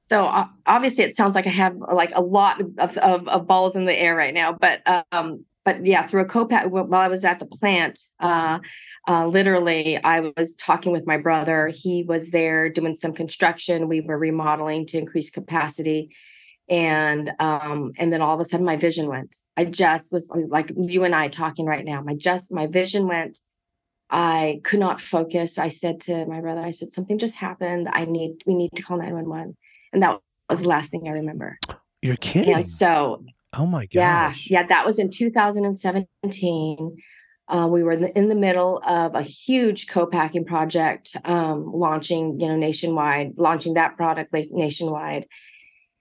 So 0.02 0.25
uh, 0.25 0.47
obviously, 0.66 1.04
it 1.04 1.16
sounds 1.16 1.35
like 1.35 1.47
I 1.47 1.50
have 1.50 1.76
like 1.76 2.12
a 2.14 2.21
lot 2.21 2.61
of, 2.61 2.99
of, 2.99 3.28
of 3.28 3.47
balls 3.47 3.76
in 3.76 3.85
the 3.85 3.94
air 3.94 4.14
right 4.14 4.35
now. 4.35 4.52
But 4.52 4.82
um, 5.12 5.44
but 5.64 5.87
yeah, 5.87 6.06
through 6.06 6.23
a 6.23 6.26
co-pack 6.26 6.66
while 6.66 6.92
I 6.94 7.09
was 7.09 7.25
at 7.25 7.38
the 7.38 7.47
plant, 7.47 8.00
uh, 8.21 8.59
uh, 9.09 9.26
literally, 9.26 10.02
I 10.02 10.32
was 10.37 10.54
talking 10.54 10.92
with 10.92 11.06
my 11.06 11.16
brother. 11.16 11.68
He 11.68 12.04
was 12.04 12.30
there 12.30 12.68
doing 12.68 12.94
some 12.94 13.12
construction. 13.12 13.88
We 13.88 14.00
were 14.00 14.18
remodeling 14.18 14.87
to 14.87 14.99
increase 14.99 15.30
capacity, 15.30 16.14
and 16.68 17.32
um, 17.40 17.92
and 17.99 18.12
then 18.12 18.23
all 18.23 18.35
of 18.35 18.40
a 18.40 18.44
sudden, 18.44 18.64
my 18.64 18.76
vision 18.76 19.09
went. 19.09 19.35
I 19.56 19.64
just 19.64 20.12
was 20.12 20.30
like 20.49 20.73
you 20.76 21.04
and 21.04 21.14
I 21.14 21.28
talking 21.28 21.66
right 21.66 21.85
now. 21.85 22.00
My 22.00 22.14
just 22.14 22.52
my 22.52 22.66
vision 22.68 23.09
went. 23.09 23.40
I 24.09 24.61
could 24.62 24.78
not 24.78 25.00
focus. 25.00 25.59
I 25.59 25.68
said 25.68 26.00
to 26.02 26.26
my 26.26 26.42
brother, 26.42 26.61
I 26.61 26.71
said, 26.71 26.92
something 26.92 27.18
just 27.18 27.37
happened. 27.37 27.88
I 27.90 28.04
need 28.04 28.42
we 28.47 28.54
need 28.54 28.71
to 28.76 28.82
call 28.82 28.99
911. 28.99 29.56
And 29.92 30.02
that 30.02 30.21
was 30.50 30.61
the 30.61 30.68
last 30.68 30.90
thing 30.90 31.09
I 31.09 31.12
remember. 31.12 31.59
You're 32.02 32.16
kidding. 32.16 32.54
And 32.54 32.68
so 32.68 33.25
oh 33.54 33.66
my 33.66 33.87
gosh. 33.87 34.50
Yeah, 34.50 34.61
yeah, 34.61 34.66
that 34.66 34.85
was 34.85 34.99
in 34.99 35.11
2017. 35.11 36.97
Uh, 37.49 37.67
we 37.69 37.83
were 37.83 37.93
in 37.93 38.03
the, 38.03 38.17
in 38.17 38.29
the, 38.29 38.35
middle 38.35 38.81
of 38.87 39.15
a 39.15 39.23
huge 39.23 39.89
co-packing 39.89 40.45
project, 40.45 41.17
um, 41.25 41.71
launching, 41.73 42.39
you 42.41 42.47
know, 42.47 42.57
nationwide, 42.57 43.33
launching 43.37 43.75
that 43.75 43.97
product 43.97 44.33
like 44.33 44.49
nationwide, 44.53 45.27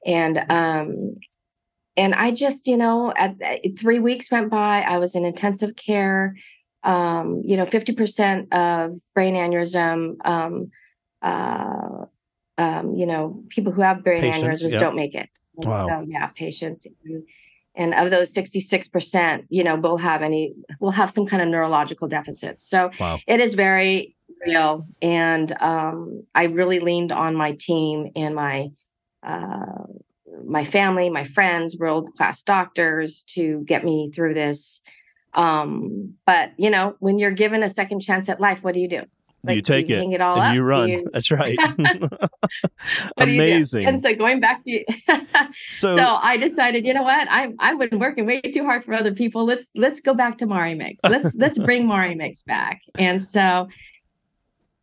and 0.06 0.38
um, 0.50 1.16
and 1.98 2.14
I 2.14 2.32
just, 2.32 2.68
you 2.68 2.78
know, 2.78 3.12
at, 3.16 3.42
at, 3.42 3.78
three 3.78 4.00
weeks 4.00 4.32
went 4.32 4.50
by. 4.50 4.82
I 4.82 5.00
was 5.00 5.16
in 5.16 5.26
intensive 5.26 5.76
care. 5.76 6.36
Um, 6.84 7.42
you 7.44 7.58
know, 7.58 7.66
fifty 7.66 7.94
percent 7.94 8.54
of 8.54 9.00
brain 9.14 9.36
aneurysm. 9.36 10.16
Um, 10.24 10.72
uh, 11.22 12.06
um, 12.58 12.96
you 12.96 13.06
know, 13.06 13.44
people 13.50 13.72
who 13.72 13.82
have 13.82 14.04
brain 14.04 14.22
patients, 14.22 14.64
aneurysms 14.64 14.72
yep. 14.72 14.82
don't 14.82 14.96
make 14.96 15.16
it. 15.16 15.30
wow. 15.54 15.88
So, 15.88 16.06
yeah, 16.08 16.28
patients. 16.28 16.86
And, 16.86 17.24
and 17.76 17.94
of 17.94 18.12
those 18.12 18.34
66% 18.34 19.46
you 19.50 19.64
know 19.64 19.76
will 19.76 19.98
have 19.98 20.22
any 20.22 20.54
will 20.80 20.92
have 20.92 21.12
some 21.12 21.26
kind 21.26 21.42
of 21.42 21.50
neurological 21.50 22.08
deficits. 22.08 22.68
So 22.68 22.92
wow. 23.00 23.20
it 23.28 23.40
is 23.40 23.54
very 23.54 24.16
real. 24.46 24.88
And 25.02 25.52
um, 25.62 26.24
i 26.36 26.46
really 26.46 26.80
leaned 26.80 27.12
on 27.12 27.36
my 27.36 27.54
team 27.54 28.12
and 28.16 28.36
my 28.36 28.72
uh, 29.24 29.86
my 30.46 30.66
family 30.66 31.10
my 31.10 31.24
friends 31.24 31.78
world 31.78 32.12
class 32.14 32.42
doctors 32.42 33.24
to 33.36 33.64
get 33.66 33.84
me 33.84 34.12
through 34.14 34.34
this. 34.34 34.82
Um, 35.34 36.16
but 36.26 36.52
you 36.58 36.70
know 36.70 36.96
when 37.00 37.20
you're 37.20 37.32
given 37.32 37.64
a 37.64 37.70
second 37.70 38.02
chance 38.02 38.28
at 38.28 38.42
life 38.42 38.64
what 38.64 38.74
do 38.74 38.82
you 38.82 38.90
do 38.90 39.04
like, 39.44 39.56
you 39.56 39.62
take 39.62 39.90
you 39.90 39.98
it, 39.98 40.04
and 40.04 40.22
up, 40.22 40.54
you 40.54 40.62
run. 40.62 40.90
You... 40.90 41.08
That's 41.12 41.32
right. 41.32 41.58
Amazing. 43.18 43.88
And 43.92 44.00
so 44.00 44.16
going 44.16 44.40
back 44.40 44.64
to 44.66 44.84
so, 45.68 45.96
so 45.96 46.04
I 46.22 46.38
decided, 46.38 46.86
you 46.86 46.94
know 46.94 47.04
what? 47.04 47.28
I 47.30 47.52
I've 47.60 47.80
been 47.80 48.00
working 48.00 48.26
way 48.26 48.42
too 48.42 48.64
hard 48.64 48.86
for 48.86 48.94
other 48.94 49.14
people. 49.14 49.46
Let's 49.46 49.68
let's 49.76 50.00
go 50.00 50.14
back 50.14 50.38
to 50.40 50.46
Mari 50.46 50.76
Mix. 50.76 51.02
Let's 51.04 51.34
let's 51.36 51.58
bring 51.58 51.88
Mari 51.88 52.16
Mix 52.16 52.44
back. 52.44 52.82
And 52.96 53.22
so 53.22 53.68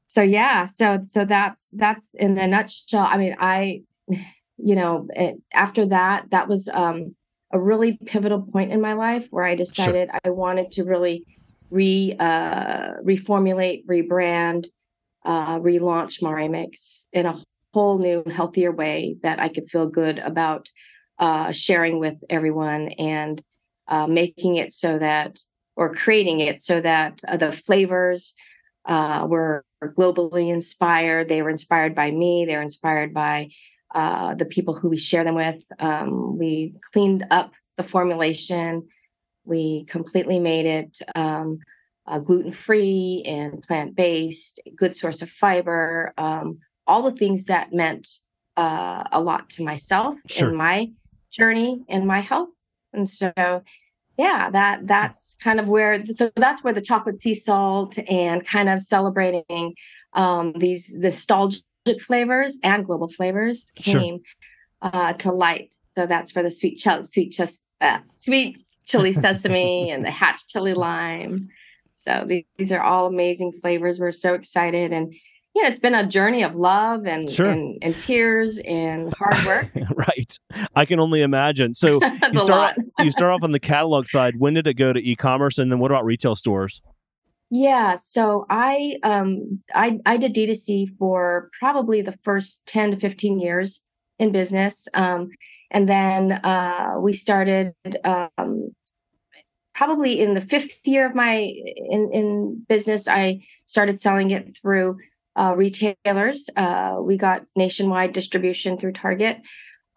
so 0.08 0.22
yeah, 0.22 0.64
so 0.64 1.00
so 1.04 1.24
that's 1.24 1.68
that's 1.72 2.08
in 2.14 2.34
the 2.34 2.46
nutshell. 2.46 3.06
I 3.08 3.18
mean, 3.18 3.36
I 3.38 3.82
you 4.56 4.74
know, 4.74 5.06
it, 5.14 5.36
after 5.52 5.86
that, 5.86 6.30
that 6.30 6.48
was 6.48 6.68
um 6.72 7.14
a 7.52 7.60
really 7.60 7.98
pivotal 8.04 8.42
point 8.42 8.72
in 8.72 8.80
my 8.80 8.94
life 8.94 9.26
where 9.30 9.44
I 9.44 9.54
decided 9.54 10.10
sure. 10.10 10.20
I 10.24 10.30
wanted 10.30 10.72
to 10.72 10.84
really 10.84 11.24
re 11.70 12.16
uh, 12.18 12.94
reformulate, 13.04 13.86
rebrand, 13.86 14.66
uh, 15.24 15.58
relaunch 15.58 16.50
Mix 16.50 17.04
in 17.12 17.26
a 17.26 17.38
whole 17.74 17.98
new, 17.98 18.22
healthier 18.30 18.72
way 18.72 19.16
that 19.22 19.40
I 19.40 19.48
could 19.48 19.70
feel 19.70 19.86
good 19.86 20.18
about 20.18 20.68
uh, 21.18 21.52
sharing 21.52 21.98
with 21.98 22.14
everyone 22.30 22.88
and 22.98 23.42
uh, 23.88 24.06
making 24.06 24.56
it 24.56 24.72
so 24.72 24.98
that, 24.98 25.38
or 25.76 25.94
creating 25.94 26.40
it 26.40 26.60
so 26.60 26.80
that 26.80 27.20
uh, 27.26 27.36
the 27.36 27.52
flavors 27.52 28.34
uh, 28.86 29.26
were 29.28 29.64
globally 29.84 30.52
inspired. 30.52 31.28
They 31.28 31.42
were 31.42 31.50
inspired 31.50 31.94
by 31.94 32.10
me. 32.10 32.44
They 32.44 32.56
were 32.56 32.62
inspired 32.62 33.12
by 33.12 33.50
uh, 33.94 34.34
the 34.34 34.44
people 34.44 34.74
who 34.74 34.88
we 34.88 34.98
share 34.98 35.24
them 35.24 35.34
with. 35.34 35.62
Um, 35.78 36.38
we 36.38 36.74
cleaned 36.92 37.26
up 37.30 37.52
the 37.76 37.82
formulation 37.82 38.88
we 39.48 39.84
completely 39.86 40.38
made 40.38 40.66
it 40.66 40.98
um, 41.14 41.58
uh, 42.06 42.18
gluten 42.18 42.52
free 42.52 43.22
and 43.26 43.62
plant 43.62 43.96
based, 43.96 44.60
good 44.76 44.96
source 44.96 45.22
of 45.22 45.30
fiber, 45.30 46.12
um, 46.18 46.58
all 46.86 47.02
the 47.02 47.16
things 47.16 47.44
that 47.46 47.72
meant 47.72 48.08
uh, 48.56 49.04
a 49.12 49.20
lot 49.20 49.48
to 49.50 49.64
myself 49.64 50.16
sure. 50.26 50.50
in 50.50 50.56
my 50.56 50.90
journey 51.30 51.82
and 51.88 52.06
my 52.06 52.20
health. 52.20 52.48
And 52.92 53.08
so, 53.08 53.32
yeah, 54.16 54.50
that 54.50 54.86
that's 54.86 55.36
kind 55.40 55.60
of 55.60 55.68
where 55.68 56.04
so 56.06 56.30
that's 56.36 56.64
where 56.64 56.72
the 56.72 56.80
chocolate 56.80 57.20
sea 57.20 57.34
salt 57.34 57.98
and 58.08 58.44
kind 58.44 58.68
of 58.68 58.82
celebrating 58.82 59.74
um, 60.14 60.52
these 60.56 60.94
nostalgic 60.94 61.62
flavors 62.00 62.58
and 62.62 62.84
global 62.84 63.08
flavors 63.08 63.70
came 63.76 64.20
sure. 64.82 64.90
uh, 64.92 65.12
to 65.14 65.30
light. 65.30 65.74
So 65.88 66.06
that's 66.06 66.34
where 66.34 66.42
the 66.42 66.50
sweet 66.50 66.78
ch- 66.78 67.04
sweet 67.06 67.32
just 67.32 67.62
uh, 67.80 67.98
sweet 68.14 68.58
chili 68.88 69.12
sesame 69.12 69.90
and 69.90 70.04
the 70.04 70.10
hatch 70.10 70.48
chili 70.48 70.74
lime. 70.74 71.48
So 71.94 72.24
these, 72.26 72.44
these 72.56 72.72
are 72.72 72.80
all 72.80 73.06
amazing 73.06 73.52
flavors. 73.60 73.98
We're 73.98 74.12
so 74.12 74.34
excited 74.34 74.92
and 74.92 75.14
you 75.54 75.62
know, 75.62 75.70
it's 75.70 75.80
been 75.80 75.94
a 75.94 76.06
journey 76.06 76.44
of 76.44 76.54
love 76.54 77.04
and, 77.06 77.28
sure. 77.28 77.46
and, 77.46 77.78
and 77.82 77.94
tears 78.00 78.58
and 78.58 79.12
hard 79.14 79.44
work. 79.44 79.70
right. 79.96 80.38
I 80.76 80.84
can 80.84 81.00
only 81.00 81.22
imagine. 81.22 81.74
So 81.74 82.00
you 82.32 82.38
start 82.38 82.76
you 83.00 83.10
start 83.10 83.32
off 83.32 83.42
on 83.42 83.50
the 83.50 83.58
catalog 83.58 84.06
side. 84.06 84.34
When 84.38 84.54
did 84.54 84.66
it 84.66 84.74
go 84.74 84.92
to 84.92 85.00
e-commerce 85.00 85.58
and 85.58 85.72
then 85.72 85.80
what 85.80 85.90
about 85.90 86.04
retail 86.04 86.36
stores? 86.36 86.80
Yeah, 87.50 87.94
so 87.94 88.46
I 88.50 88.98
um 89.02 89.62
I 89.74 89.98
I 90.06 90.16
did 90.16 90.34
D2C 90.34 90.96
for 90.98 91.50
probably 91.58 92.02
the 92.02 92.14
first 92.22 92.64
10 92.66 92.92
to 92.92 93.00
15 93.00 93.40
years 93.40 93.82
in 94.18 94.32
business. 94.32 94.86
Um 94.94 95.30
and 95.70 95.88
then 95.88 96.32
uh 96.32 96.94
we 97.00 97.14
started 97.14 97.72
um 98.04 98.68
probably 99.78 100.18
in 100.18 100.34
the 100.34 100.40
fifth 100.40 100.80
year 100.88 101.06
of 101.06 101.14
my 101.14 101.36
in, 101.36 102.10
in 102.12 102.66
business, 102.68 103.06
I 103.06 103.46
started 103.66 104.00
selling 104.00 104.32
it 104.32 104.58
through 104.60 104.98
uh, 105.36 105.54
retailers. 105.56 106.50
Uh, 106.56 106.96
we 107.00 107.16
got 107.16 107.46
nationwide 107.54 108.12
distribution 108.12 108.76
through 108.76 108.94
Target. 108.94 109.38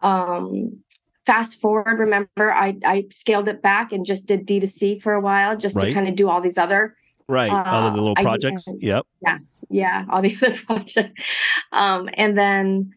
Um, 0.00 0.84
fast 1.26 1.60
forward, 1.60 1.98
remember, 1.98 2.52
I, 2.52 2.78
I 2.84 3.06
scaled 3.10 3.48
it 3.48 3.60
back 3.60 3.92
and 3.92 4.06
just 4.06 4.28
did 4.28 4.46
D2C 4.46 5.02
for 5.02 5.14
a 5.14 5.20
while 5.20 5.56
just 5.56 5.74
right. 5.74 5.88
to 5.88 5.92
kind 5.92 6.06
of 6.06 6.14
do 6.14 6.28
all 6.28 6.40
these 6.40 6.58
other 6.58 6.96
right 7.26 7.50
uh, 7.50 7.64
other 7.66 7.96
little 7.96 8.14
projects. 8.14 8.68
yep. 8.78 9.04
Yeah, 9.20 9.38
yeah, 9.68 10.04
all 10.10 10.22
the 10.22 10.36
other 10.42 10.56
projects. 10.64 11.24
Um, 11.72 12.08
and 12.14 12.38
then 12.38 12.92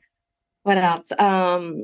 what 0.62 0.78
else? 0.78 1.12
Um, 1.18 1.84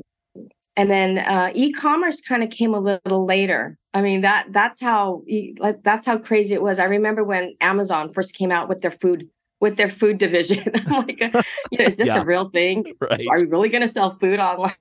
and 0.76 0.88
then 0.88 1.18
uh, 1.18 1.50
e-commerce 1.54 2.20
kind 2.20 2.44
of 2.44 2.50
came 2.50 2.72
a 2.72 2.80
little 2.80 3.26
later 3.26 3.78
i 3.94 4.02
mean 4.02 4.20
that 4.20 4.46
that's 4.50 4.80
how 4.80 5.22
like 5.58 5.82
that's 5.82 6.06
how 6.06 6.18
crazy 6.18 6.54
it 6.54 6.62
was 6.62 6.78
i 6.78 6.84
remember 6.84 7.24
when 7.24 7.54
amazon 7.60 8.12
first 8.12 8.34
came 8.34 8.50
out 8.50 8.68
with 8.68 8.80
their 8.80 8.90
food 8.90 9.28
with 9.60 9.76
their 9.76 9.88
food 9.88 10.18
division 10.18 10.70
i'm 10.74 11.06
like 11.06 11.20
you 11.70 11.78
know 11.78 11.84
is 11.84 11.96
this 11.96 12.08
yeah. 12.08 12.20
a 12.20 12.24
real 12.24 12.48
thing 12.50 12.84
right. 13.00 13.26
are 13.28 13.40
we 13.40 13.48
really 13.48 13.68
going 13.68 13.82
to 13.82 13.88
sell 13.88 14.10
food 14.18 14.38
online 14.38 14.74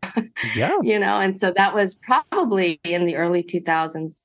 yeah 0.56 0.72
you 0.82 1.00
know 1.00 1.20
and 1.20 1.36
so 1.36 1.54
that 1.56 1.74
was 1.74 1.94
probably 1.94 2.80
in 2.84 3.06
the 3.06 3.16
early 3.16 3.44
2000s 3.44 4.22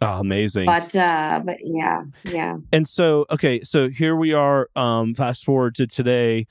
Oh, 0.00 0.18
amazing. 0.18 0.66
But 0.66 0.94
uh 0.94 1.40
but 1.44 1.58
yeah, 1.62 2.02
yeah. 2.24 2.56
And 2.72 2.86
so 2.86 3.24
okay, 3.30 3.62
so 3.62 3.88
here 3.88 4.16
we 4.16 4.34
are 4.34 4.68
um 4.76 5.14
fast 5.14 5.44
forward 5.44 5.74
to 5.76 5.86
today 5.86 6.46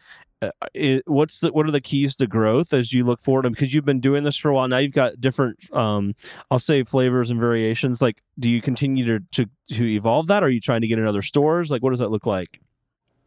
it, 0.74 1.04
what's 1.08 1.40
the, 1.40 1.52
what 1.52 1.68
are 1.68 1.72
the 1.72 1.82
keys 1.82 2.16
to 2.18 2.28
growth 2.28 2.74
as 2.74 2.94
you 2.94 3.06
look 3.06 3.22
forward? 3.22 3.50
Because 3.50 3.74
you've 3.74 3.86
been 3.86 4.00
doing 4.00 4.24
this 4.24 4.38
for 4.38 4.50
a 4.50 4.54
while 4.54 4.68
now. 4.68 4.78
You've 4.78 4.94
got 4.94 5.20
different, 5.20 5.58
um, 5.74 6.16
I'll 6.50 6.60
say, 6.60 6.84
flavors 6.84 7.30
and 7.30 7.40
variations. 7.40 8.02
Like, 8.02 8.22
do 8.40 8.50
you 8.50 8.62
continue 8.62 9.06
to, 9.06 9.26
to 9.32 9.50
to 9.76 9.86
evolve 9.86 10.28
that? 10.28 10.44
Or 10.44 10.48
are 10.48 10.50
you 10.50 10.60
trying 10.60 10.82
to 10.82 10.88
get 10.88 11.00
in 11.00 11.06
other 11.06 11.22
stores? 11.22 11.72
Like, 11.72 11.84
what 11.84 11.92
does 11.92 12.00
that 12.00 12.10
look 12.10 12.26
like? 12.26 12.60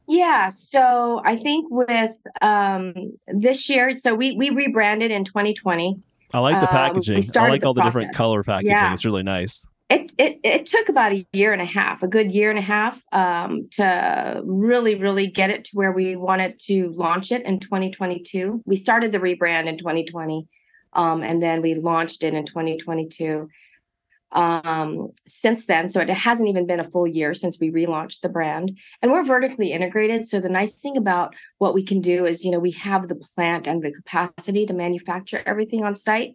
Yeah, 0.08 0.50
so 0.50 1.20
I 1.24 1.36
think 1.36 1.66
with 1.70 2.14
um, 2.40 3.12
this 3.26 3.68
year, 3.68 3.96
so 3.96 4.14
we 4.14 4.36
we 4.36 4.50
rebranded 4.50 5.10
in 5.10 5.24
2020. 5.24 6.00
I 6.32 6.38
like 6.38 6.60
the 6.60 6.68
um, 6.68 6.68
packaging. 6.68 7.16
Um, 7.16 7.44
I 7.44 7.48
like 7.48 7.64
all 7.64 7.74
the, 7.74 7.80
the 7.80 7.86
different 7.86 8.14
color 8.14 8.42
packaging. 8.42 8.70
Yeah. 8.70 8.92
It's 8.92 9.04
really 9.04 9.22
nice 9.22 9.64
it, 9.88 10.12
it 10.18 10.40
it 10.42 10.66
took 10.66 10.88
about 10.88 11.12
a 11.12 11.26
year 11.32 11.52
and 11.52 11.62
a 11.62 11.66
half, 11.66 12.02
a 12.02 12.08
good 12.08 12.32
year 12.32 12.50
and 12.50 12.58
a 12.58 12.62
half, 12.62 13.00
um, 13.12 13.68
to 13.72 14.40
really, 14.44 14.96
really 14.96 15.28
get 15.28 15.50
it 15.50 15.66
to 15.66 15.70
where 15.74 15.92
we 15.92 16.16
wanted 16.16 16.58
to 16.64 16.90
launch 16.90 17.30
it 17.30 17.44
in 17.44 17.60
2022. 17.60 18.62
We 18.66 18.74
started 18.74 19.12
the 19.12 19.18
rebrand 19.18 19.66
in 19.66 19.78
2020, 19.78 20.48
um, 20.92 21.22
and 21.22 21.40
then 21.40 21.62
we 21.62 21.74
launched 21.74 22.24
it 22.24 22.34
in 22.34 22.46
2022. 22.46 23.48
Um, 24.32 25.12
since 25.24 25.66
then, 25.66 25.88
so 25.88 26.00
it 26.00 26.10
hasn't 26.10 26.48
even 26.48 26.66
been 26.66 26.80
a 26.80 26.90
full 26.90 27.06
year 27.06 27.32
since 27.32 27.60
we 27.60 27.70
relaunched 27.70 28.22
the 28.22 28.28
brand, 28.28 28.76
and 29.00 29.12
we're 29.12 29.22
vertically 29.22 29.70
integrated. 29.70 30.26
So 30.26 30.40
the 30.40 30.48
nice 30.48 30.80
thing 30.80 30.96
about 30.96 31.36
what 31.58 31.74
we 31.74 31.84
can 31.84 32.00
do 32.00 32.26
is, 32.26 32.44
you 32.44 32.50
know, 32.50 32.58
we 32.58 32.72
have 32.72 33.06
the 33.06 33.14
plant 33.14 33.68
and 33.68 33.82
the 33.82 33.92
capacity 33.92 34.66
to 34.66 34.74
manufacture 34.74 35.44
everything 35.46 35.84
on 35.84 35.94
site. 35.94 36.34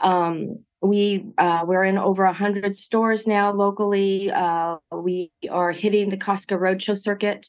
Um, 0.00 0.58
we 0.82 1.24
uh, 1.38 1.64
we're 1.66 1.84
in 1.84 1.96
over 1.96 2.24
100 2.24 2.76
stores 2.76 3.26
now 3.26 3.50
locally 3.50 4.30
uh, 4.30 4.76
we 4.92 5.32
are 5.50 5.72
hitting 5.72 6.10
the 6.10 6.16
costco 6.18 6.58
roadshow 6.58 6.96
circuit 6.96 7.48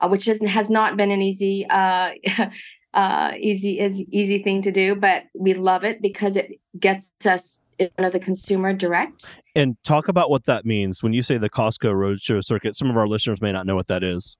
uh, 0.00 0.08
which 0.08 0.28
isn't 0.28 0.48
has 0.48 0.68
not 0.68 0.94
been 0.94 1.10
an 1.10 1.22
easy 1.22 1.66
uh, 1.70 2.10
uh, 2.94 3.32
easy 3.38 3.80
is 3.80 4.02
easy 4.10 4.42
thing 4.42 4.60
to 4.60 4.70
do 4.70 4.94
but 4.94 5.24
we 5.34 5.54
love 5.54 5.82
it 5.82 6.02
because 6.02 6.36
it 6.36 6.60
gets 6.78 7.14
us 7.24 7.60
in 7.78 7.90
front 7.96 8.06
of 8.06 8.12
the 8.12 8.24
consumer 8.24 8.72
direct. 8.72 9.26
And 9.54 9.76
talk 9.84 10.08
about 10.08 10.30
what 10.30 10.44
that 10.44 10.64
means 10.64 11.02
when 11.02 11.12
you 11.12 11.22
say 11.22 11.38
the 11.38 11.50
Costco 11.50 11.92
Roadshow 11.92 12.44
circuit. 12.44 12.76
Some 12.76 12.90
of 12.90 12.96
our 12.96 13.08
listeners 13.08 13.40
may 13.40 13.52
not 13.52 13.66
know 13.66 13.74
what 13.74 13.88
that 13.88 14.02
is. 14.02 14.36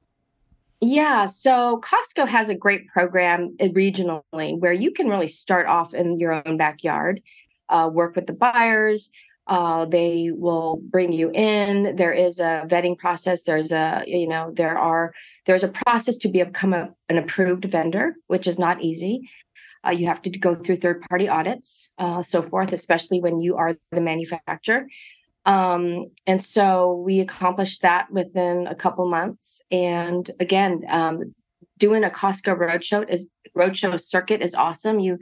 Yeah, 0.81 1.27
so 1.27 1.81
Costco 1.83 2.29
has 2.29 2.49
a 2.49 2.55
great 2.55 2.89
program 2.89 3.57
regionally 3.61 4.59
where 4.59 4.73
you 4.73 4.91
can 4.91 5.09
really 5.09 5.29
start 5.29 5.67
off 5.67 5.95
in 5.95 6.19
your 6.19 6.47
own 6.47 6.57
backyard, 6.57 7.23
uh, 7.69 7.91
work 7.93 8.17
with 8.17 8.27
the 8.27 8.33
buyers. 8.33 9.11
Uh, 9.47 9.85
they 9.85 10.31
will 10.33 10.81
bring 10.83 11.13
you 11.13 11.31
in. 11.31 11.97
There 11.97 12.13
is 12.13 12.41
a 12.41 12.65
vetting 12.67 12.97
process. 12.97 13.43
There's 13.43 13.73
a, 13.73 14.03
you 14.07 14.27
know, 14.27 14.53
there 14.57 14.79
are 14.79 15.13
there's 15.47 15.65
a 15.65 15.69
process 15.69 16.17
to 16.19 16.29
become 16.29 16.73
a, 16.73 16.91
an 17.11 17.19
approved 17.19 17.67
vendor, 17.67 18.17
which 18.27 18.47
is 18.47 18.59
not 18.59 18.83
easy. 18.83 19.29
Uh, 19.87 19.91
you 19.91 20.07
have 20.07 20.23
to 20.23 20.31
go 20.31 20.55
through 20.55 20.77
third 20.77 21.03
party 21.03 21.29
audits, 21.29 21.91
uh, 21.99 22.23
so 22.23 22.43
forth, 22.43 22.73
especially 22.73 23.21
when 23.21 23.41
you 23.41 23.57
are 23.57 23.77
the 23.93 24.01
manufacturer. 24.01 24.87
Um, 25.45 26.07
and 26.27 26.43
so 26.43 27.03
we 27.05 27.21
accomplished 27.21 27.83
that 27.83 28.11
within 28.11 28.67
a 28.67 28.75
couple 28.75 29.07
months. 29.09 29.61
And 29.71 30.31
again, 30.41 30.85
um, 30.89 31.35
doing 31.77 32.03
a 32.03 32.09
Costco 32.11 32.59
roadshow 32.59 33.07
is 33.09 33.29
roadshow 33.57 34.01
circuit 34.01 34.41
is 34.41 34.55
awesome. 34.55 35.01
You 35.01 35.19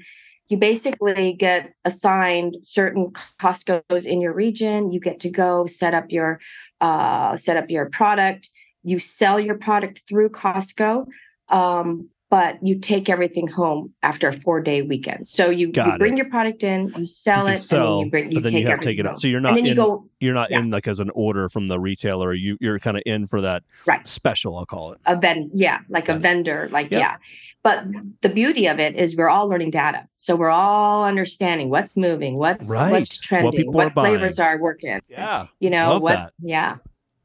you 0.52 0.59
basically 0.59 1.32
get 1.32 1.73
assigned 1.87 2.59
certain 2.61 3.11
Costco's 3.40 4.04
in 4.04 4.21
your 4.21 4.35
region. 4.35 4.92
You 4.92 5.00
get 5.00 5.18
to 5.21 5.30
go 5.30 5.66
set 5.66 5.94
up 5.94 6.12
your 6.12 6.40
uh, 6.82 7.38
set 7.38 7.56
up 7.56 7.71
your 7.71 7.88
product. 7.88 8.50
You 8.82 8.99
sell 8.99 9.40
your 9.40 9.56
product 9.56 10.02
through 10.06 10.28
Costco. 10.28 11.06
Um, 11.49 12.11
but 12.33 12.57
you 12.67 12.79
take 12.79 13.11
everything 13.11 13.47
home 13.47 13.93
after 14.03 14.27
a 14.27 14.33
four 14.33 14.59
day 14.62 14.81
weekend. 14.81 15.29
So 15.29 15.51
you, 15.51 15.71
you 15.77 15.99
bring 15.99 16.17
your 16.17 16.31
product 16.31 16.62
in, 16.62 16.89
you 16.97 17.05
sell 17.05 17.47
you 17.47 17.53
it, 17.53 17.59
sell, 17.59 17.99
and 18.01 18.01
then 18.01 18.05
you 18.07 18.11
bring 18.11 18.33
you 18.33 18.41
then 18.41 18.53
take 18.53 18.62
you 18.62 18.69
have 18.71 18.81
to 18.81 18.85
take 18.87 18.99
it 18.99 19.07
out. 19.07 19.19
So 19.19 19.29
you're 19.29 19.39
not 19.39 19.59
in, 19.59 19.67
you 19.67 19.75
go 19.75 20.09
you're 20.19 20.33
not 20.33 20.51
yeah. 20.51 20.61
in 20.61 20.71
like 20.71 20.89
as 20.89 20.99
an 20.99 21.11
order 21.11 21.51
from 21.51 21.69
the 21.69 21.79
retailer. 21.79 22.33
You 22.33 22.57
you're 22.59 22.79
kind 22.79 22.97
of 22.97 23.03
in 23.05 23.27
for 23.27 23.43
that 23.43 23.65
right 23.85 24.09
special. 24.09 24.57
I'll 24.57 24.65
call 24.65 24.93
it 24.93 25.01
a 25.05 25.15
ven 25.15 25.51
yeah 25.53 25.81
like 25.91 26.07
Got 26.07 26.15
a 26.15 26.17
it. 26.17 26.21
vendor 26.23 26.69
like 26.73 26.91
Yep. 26.91 27.01
yeah. 27.03 27.17
But 27.62 27.85
the 28.23 28.31
beauty 28.31 28.67
of 28.67 28.81
it 28.81 28.97
is 28.97 29.15
we're 29.15 29.29
all 29.29 29.47
learning 29.47 29.71
data, 29.71 30.09
so 30.15 30.35
we're 30.35 30.49
all 30.49 31.05
understanding 31.05 31.69
what's 31.69 31.99
moving, 31.99 32.39
what's 32.39 32.67
Right. 32.67 32.93
what's 32.93 33.21
trending, 33.21 33.53
people 33.53 33.75
what, 33.75 33.89
are 33.89 33.91
buying. 33.91 34.17
flavors 34.17 34.39
are 34.39 34.59
working. 34.59 35.01
yeah. 35.07 35.49
you 35.61 35.69
know 35.69 35.91
Love 35.91 36.03
what 36.03 36.15
that. 36.15 36.33
yeah 36.41 36.77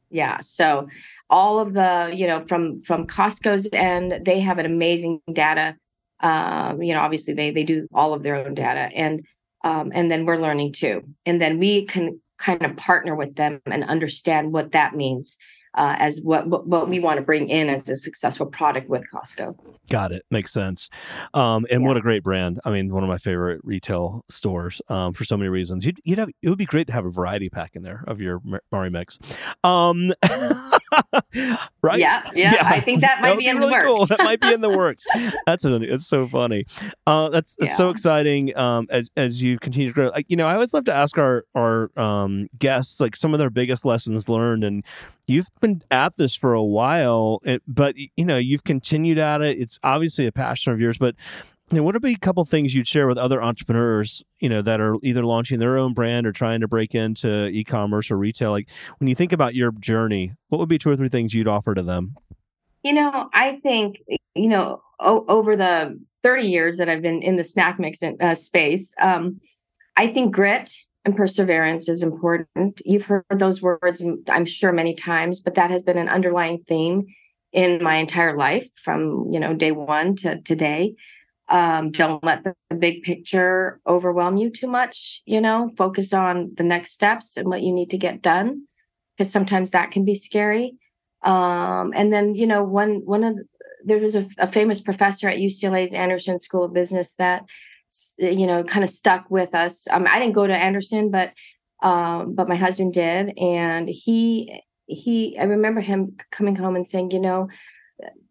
yeah 0.10 0.40
so 0.42 0.88
all 1.30 1.60
of 1.60 1.74
the 1.74 2.12
you 2.14 2.28
know 2.28 2.46
from 2.48 2.82
from 2.84 3.08
costco's 3.08 3.68
end 3.74 4.26
they 4.26 4.40
have 4.40 4.60
an 4.60 4.66
amazing 4.66 5.22
data. 5.32 5.76
Um 6.22 6.82
you 6.82 6.94
know 6.94 7.02
obviously 7.02 7.34
they 7.34 7.52
they 7.52 7.64
do 7.64 7.88
all 7.94 8.14
of 8.14 8.24
their 8.24 8.36
own 8.36 8.54
data 8.54 8.90
and 8.96 9.26
um 9.64 9.92
and 9.94 10.10
then 10.10 10.26
we're 10.26 10.42
learning 10.42 10.74
too. 10.74 11.04
And 11.26 11.42
then 11.42 11.60
we 11.60 11.86
can 11.86 12.20
kind 12.38 12.64
of 12.64 12.78
partner 12.78 13.16
with 13.16 13.36
them 13.36 13.62
and 13.66 13.84
understand 13.84 14.54
what 14.54 14.72
that 14.72 14.96
means 14.96 15.38
uh, 15.78 15.96
as 16.00 16.20
what, 16.22 16.48
what 16.48 16.90
we 16.90 17.00
want 17.00 17.18
to 17.18 17.24
bring 17.24 17.48
in 17.48 17.70
as 17.70 17.88
a 17.90 17.96
successful 17.96 18.46
product 18.48 18.90
with 18.90 19.04
Costco. 19.14 19.58
Got 19.90 20.12
it. 20.12 20.24
Makes 20.30 20.52
sense. 20.52 20.90
Um, 21.34 21.66
and 21.72 21.82
Yeah. 21.82 21.88
what 21.88 21.96
a 21.98 22.02
great 22.02 22.24
brand. 22.24 22.60
I 22.66 22.72
mean, 22.72 22.94
one 22.94 23.04
of 23.04 23.10
my 23.10 23.18
favorite 23.18 23.62
retail 23.64 24.26
stores 24.30 24.82
um, 24.90 25.14
for 25.14 25.24
so 25.24 25.38
many 25.38 25.50
reasons. 25.50 25.86
You'd, 25.86 26.00
you'd 26.04 26.18
have 26.18 26.30
it 26.42 26.50
would 26.50 26.58
be 26.58 26.66
great 26.66 26.88
to 26.88 26.94
have 26.94 27.06
a 27.06 27.12
variety 27.12 27.50
pack 27.50 27.76
in 27.76 27.84
there 27.84 28.04
of 28.08 28.20
your 28.20 28.42
Mari 28.72 28.90
mix. 28.90 29.18
Um, 29.64 30.12
right? 31.82 32.00
Yeah, 32.00 32.30
yeah, 32.36 32.62
I 32.66 32.80
think 32.80 33.02
that 33.02 33.22
might 33.22 33.32
would 33.32 33.40
be 33.40 33.48
in 33.48 33.58
really 33.58 33.74
the 33.76 33.82
cool. 33.86 33.98
works. 34.00 34.10
That 34.10 34.20
might 34.24 34.42
be 34.42 34.54
in 34.54 34.62
the 34.62 34.70
works. 34.70 35.06
That's 35.46 35.66
a, 35.66 35.76
it's 35.76 36.08
so 36.08 36.28
funny. 36.28 36.66
Uh, 37.06 37.30
that's 37.30 37.56
it's 37.60 37.76
so 37.78 37.90
exciting. 37.90 38.58
Um, 38.58 38.88
as, 38.90 39.10
as 39.16 39.42
you 39.42 39.58
continue 39.60 39.90
to 39.90 39.94
grow, 39.94 40.08
like 40.10 40.26
you 40.30 40.36
know, 40.36 40.48
I 40.48 40.54
always 40.54 40.74
love 40.74 40.86
to 40.86 40.94
ask 40.94 41.18
our 41.18 41.46
our 41.56 41.92
um, 41.98 42.48
guests 42.58 43.00
like 43.00 43.16
some 43.16 43.34
of 43.34 43.40
their 43.40 43.50
biggest 43.50 43.86
lessons 43.86 44.28
learned, 44.30 44.64
and 44.64 44.84
you've 45.28 45.50
been 45.62 45.82
at 45.92 46.16
this 46.18 46.36
for 46.36 46.54
a 46.54 46.64
while, 46.64 47.42
but 47.68 47.96
you 47.96 48.26
know, 48.26 48.38
you've 48.38 48.64
continued 48.64 49.18
at 49.18 49.42
it. 49.42 49.60
It's 49.60 49.80
obviously 49.84 50.26
a 50.26 50.32
passion 50.32 50.74
of 50.74 50.80
yours, 50.80 50.98
but. 50.98 51.16
What 51.70 51.84
would 51.84 52.02
be 52.02 52.14
a 52.14 52.18
couple 52.18 52.46
things 52.46 52.74
you'd 52.74 52.88
share 52.88 53.08
with 53.08 53.18
other 53.18 53.44
entrepreneurs, 53.44 54.24
you 54.40 54.48
know, 54.48 54.62
that 54.62 54.80
are 54.80 54.96
either 55.04 55.26
launching 55.26 55.60
their 55.60 55.78
own 55.78 55.94
brand 55.94 56.26
or 56.26 56.32
trying 56.32 56.62
to 56.62 56.68
break 56.70 56.96
into 56.96 57.48
e-commerce 57.48 58.10
or 58.10 58.16
retail? 58.18 58.52
Like 58.52 58.70
when 59.00 59.10
you 59.10 59.16
think 59.16 59.34
about 59.34 59.54
your 59.54 59.74
journey, 59.74 60.32
what 60.48 60.60
would 60.60 60.70
be 60.70 60.78
two 60.78 60.90
or 60.90 60.96
three 60.96 61.10
things 61.10 61.34
you'd 61.34 61.46
offer 61.50 61.76
to 61.76 61.84
them? 61.84 62.16
You 62.84 62.94
know, 62.94 63.30
I 63.34 63.60
think 63.64 64.02
you 64.34 64.48
know 64.48 64.82
o- 65.02 65.26
over 65.28 65.58
the 65.58 66.00
30 66.24 66.44
years 66.44 66.78
that 66.78 66.88
I've 66.88 67.02
been 67.02 67.22
in 67.22 67.36
the 67.36 67.44
snack 67.44 67.80
mix 67.80 68.00
uh, 68.02 68.36
space, 68.36 68.94
um, 69.02 69.42
I 69.98 70.08
think 70.08 70.34
grit 70.34 70.74
and 71.08 71.16
perseverance 71.16 71.88
is 71.88 72.04
important. 72.04 72.82
You've 72.84 73.06
heard 73.06 73.24
those 73.34 73.62
words, 73.62 74.04
I'm 74.28 74.46
sure, 74.46 74.74
many 74.74 74.94
times, 74.94 75.40
but 75.40 75.56
that 75.56 75.72
has 75.72 75.82
been 75.82 75.98
an 75.98 76.10
underlying 76.10 76.66
theme 76.68 77.08
in 77.54 77.82
my 77.82 77.96
entire 77.96 78.36
life 78.36 78.68
from 78.84 79.32
you 79.32 79.40
know 79.40 79.54
day 79.54 79.72
one 79.72 80.18
to 80.18 80.42
today. 80.42 80.96
Um, 81.50 81.92
don't 81.92 82.22
let 82.24 82.44
the, 82.44 82.54
big 82.78 83.04
picture 83.04 83.80
overwhelm 83.88 84.36
you 84.36 84.50
too 84.52 84.68
much. 84.68 85.22
You 85.26 85.40
know, 85.40 85.72
focus 85.78 86.14
on 86.14 86.52
the 86.58 86.64
next 86.64 86.92
steps 86.92 87.38
and 87.38 87.48
what 87.48 87.62
you 87.62 87.72
need 87.72 87.90
to 87.92 87.98
get 87.98 88.22
done, 88.22 88.68
because 89.18 89.32
sometimes 89.32 89.72
that 89.72 89.92
can 89.92 90.04
be 90.04 90.14
scary 90.14 90.76
um, 91.24 91.94
and 91.96 92.14
then 92.14 92.36
you 92.36 92.48
know 92.48 92.64
one 92.64 93.02
one 93.06 93.24
of 93.24 93.36
the, 93.36 93.46
there 93.84 93.98
was 93.98 94.16
a, 94.16 94.28
a 94.38 94.52
famous 94.52 94.82
professor 94.82 95.30
at 95.30 95.38
UCLA's 95.38 95.94
Anderson 95.94 96.40
School 96.40 96.64
of 96.64 96.74
Business 96.74 97.14
that 97.14 97.44
you 98.18 98.48
know 98.48 98.64
kind 98.64 98.84
of 98.84 98.90
stuck 98.90 99.30
with 99.30 99.54
us. 99.54 99.88
Um, 99.90 100.08
I 100.08 100.20
didn't 100.20 100.34
go 100.34 100.48
to 100.48 100.56
Anderson, 100.56 101.12
but 101.12 101.34
um, 101.82 102.34
but 102.36 102.50
my 102.50 102.56
husband 102.56 102.94
did, 102.94 103.38
and 103.38 103.88
he 103.88 104.62
he 104.86 105.38
I 105.40 105.44
remember 105.44 105.82
him 105.82 106.18
coming 106.32 106.56
home 106.56 106.76
and 106.76 106.88
saying, 106.88 107.12
you 107.12 107.20
know, 107.20 107.50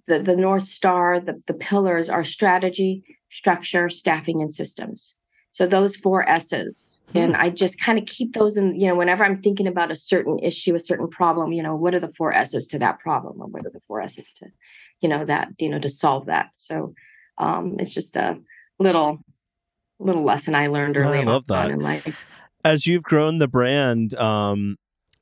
the 0.06 0.18
the 0.20 0.36
North 0.36 0.64
Star, 0.64 1.20
the 1.20 1.42
the 1.46 1.54
pillars 1.54 2.08
are 2.08 2.24
strategy, 2.24 3.04
structure, 3.30 3.88
staffing, 3.88 4.42
and 4.42 4.52
systems. 4.52 5.14
So 5.52 5.66
those 5.66 5.96
four 5.96 6.28
S's. 6.28 6.92
And 7.14 7.36
I 7.36 7.50
just 7.50 7.80
kind 7.80 7.98
of 7.98 8.04
keep 8.06 8.34
those 8.34 8.56
in, 8.56 8.78
you 8.78 8.88
know, 8.88 8.96
whenever 8.96 9.24
I'm 9.24 9.40
thinking 9.40 9.68
about 9.68 9.92
a 9.92 9.96
certain 9.96 10.38
issue, 10.40 10.74
a 10.74 10.80
certain 10.80 11.08
problem, 11.08 11.52
you 11.52 11.62
know, 11.62 11.74
what 11.76 11.94
are 11.94 12.00
the 12.00 12.12
four 12.12 12.32
S's 12.32 12.66
to 12.66 12.78
that 12.80 12.98
problem? 12.98 13.40
Or 13.40 13.46
what 13.46 13.64
are 13.64 13.70
the 13.70 13.80
four 13.86 14.02
S's 14.02 14.32
to, 14.32 14.46
you 15.00 15.08
know, 15.08 15.24
that, 15.24 15.48
you 15.58 15.70
know, 15.70 15.78
to 15.78 15.88
solve 15.88 16.26
that. 16.26 16.50
So 16.56 16.94
um 17.38 17.76
it's 17.78 17.94
just 17.94 18.16
a 18.16 18.38
little 18.78 19.24
little 19.98 20.24
lesson 20.24 20.54
I 20.54 20.66
learned 20.68 20.96
I 20.96 21.00
early 21.00 21.24
love 21.24 21.44
on 21.50 21.56
that. 21.56 21.70
in 21.70 21.80
life. 21.80 22.24
As 22.64 22.86
you've 22.86 23.02
grown 23.02 23.38
the 23.38 23.48
brand, 23.48 24.14
um, 24.14 24.76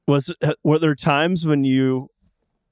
was 0.07 0.35
were 0.63 0.79
there 0.79 0.95
times 0.95 1.47
when 1.47 1.65
you 1.65 2.11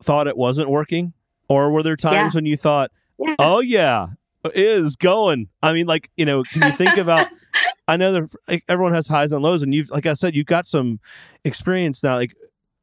thought 0.02 0.26
it 0.26 0.36
wasn't 0.36 0.68
working, 0.70 1.12
or 1.48 1.70
were 1.70 1.82
there 1.82 1.96
times 1.96 2.34
Yeah. 2.34 2.38
when 2.38 2.46
you 2.46 2.56
thought, 2.56 2.90
Yeah. 3.18 3.34
"Oh 3.38 3.60
yeah, 3.60 4.08
it 4.44 4.56
is 4.56 4.96
going"? 4.96 5.48
I 5.62 5.72
mean, 5.72 5.86
like 5.86 6.10
you 6.16 6.24
know, 6.24 6.42
can 6.42 6.62
you 6.62 6.72
think 6.76 6.96
about? 6.96 7.28
I 7.88 7.96
know 7.96 8.12
that 8.12 8.62
everyone 8.68 8.94
has 8.94 9.06
highs 9.08 9.32
and 9.32 9.42
lows, 9.42 9.62
and 9.62 9.74
you've, 9.74 9.90
like 9.90 10.06
I 10.06 10.14
said, 10.14 10.34
you've 10.36 10.46
got 10.46 10.66
some 10.66 11.00
experience 11.44 12.02
now. 12.02 12.14
Like, 12.14 12.34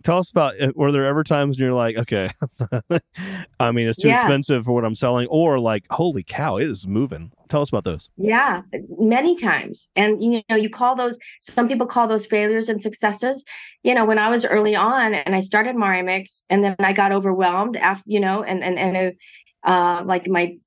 tell 0.03 0.17
us 0.17 0.31
about. 0.31 0.59
uh, 0.61 0.71
Were 0.75 0.91
there 0.91 1.05
ever 1.05 1.23
times 1.23 1.57
when 1.57 1.65
you're 1.65 1.75
like, 1.75 1.97
okay, 1.97 2.29
I 3.59 3.71
mean, 3.71 3.87
it's 3.89 3.99
too 4.01 4.09
Yeah. 4.09 4.21
expensive 4.21 4.65
for 4.65 4.71
what 4.73 4.85
I'm 4.85 4.95
selling, 4.95 5.27
or 5.27 5.59
like, 5.59 5.85
holy 5.91 6.23
cow, 6.23 6.57
it 6.57 6.67
is 6.67 6.87
moving. 6.87 7.31
Tell 7.49 7.61
us 7.61 7.69
about 7.69 7.83
those. 7.83 8.09
Yeah, 8.17 8.61
many 8.99 9.35
times. 9.35 9.89
And 9.95 10.21
you 10.21 10.41
know, 10.49 10.55
you 10.55 10.69
call 10.69 10.95
those 10.95 11.17
some 11.41 11.67
people 11.67 11.87
call 11.87 12.07
those 12.07 12.25
failures 12.25 12.69
and 12.69 12.81
successes. 12.81 13.43
You 13.83 13.95
know, 13.95 14.05
when 14.05 14.19
I 14.19 14.29
was 14.29 14.45
early 14.45 14.75
on 14.75 15.13
and 15.13 15.35
I 15.35 15.39
started 15.41 15.75
Marimix 15.75 16.43
and 16.49 16.63
then 16.63 16.75
I 16.79 16.93
got 16.93 17.11
overwhelmed 17.11 17.75
after, 17.77 18.03
you 18.05 18.19
know, 18.19 18.43
and 18.43 18.63
and 18.63 18.77
and 18.77 19.15
uh 19.63 20.03
like 20.05 20.27
my 20.27 20.57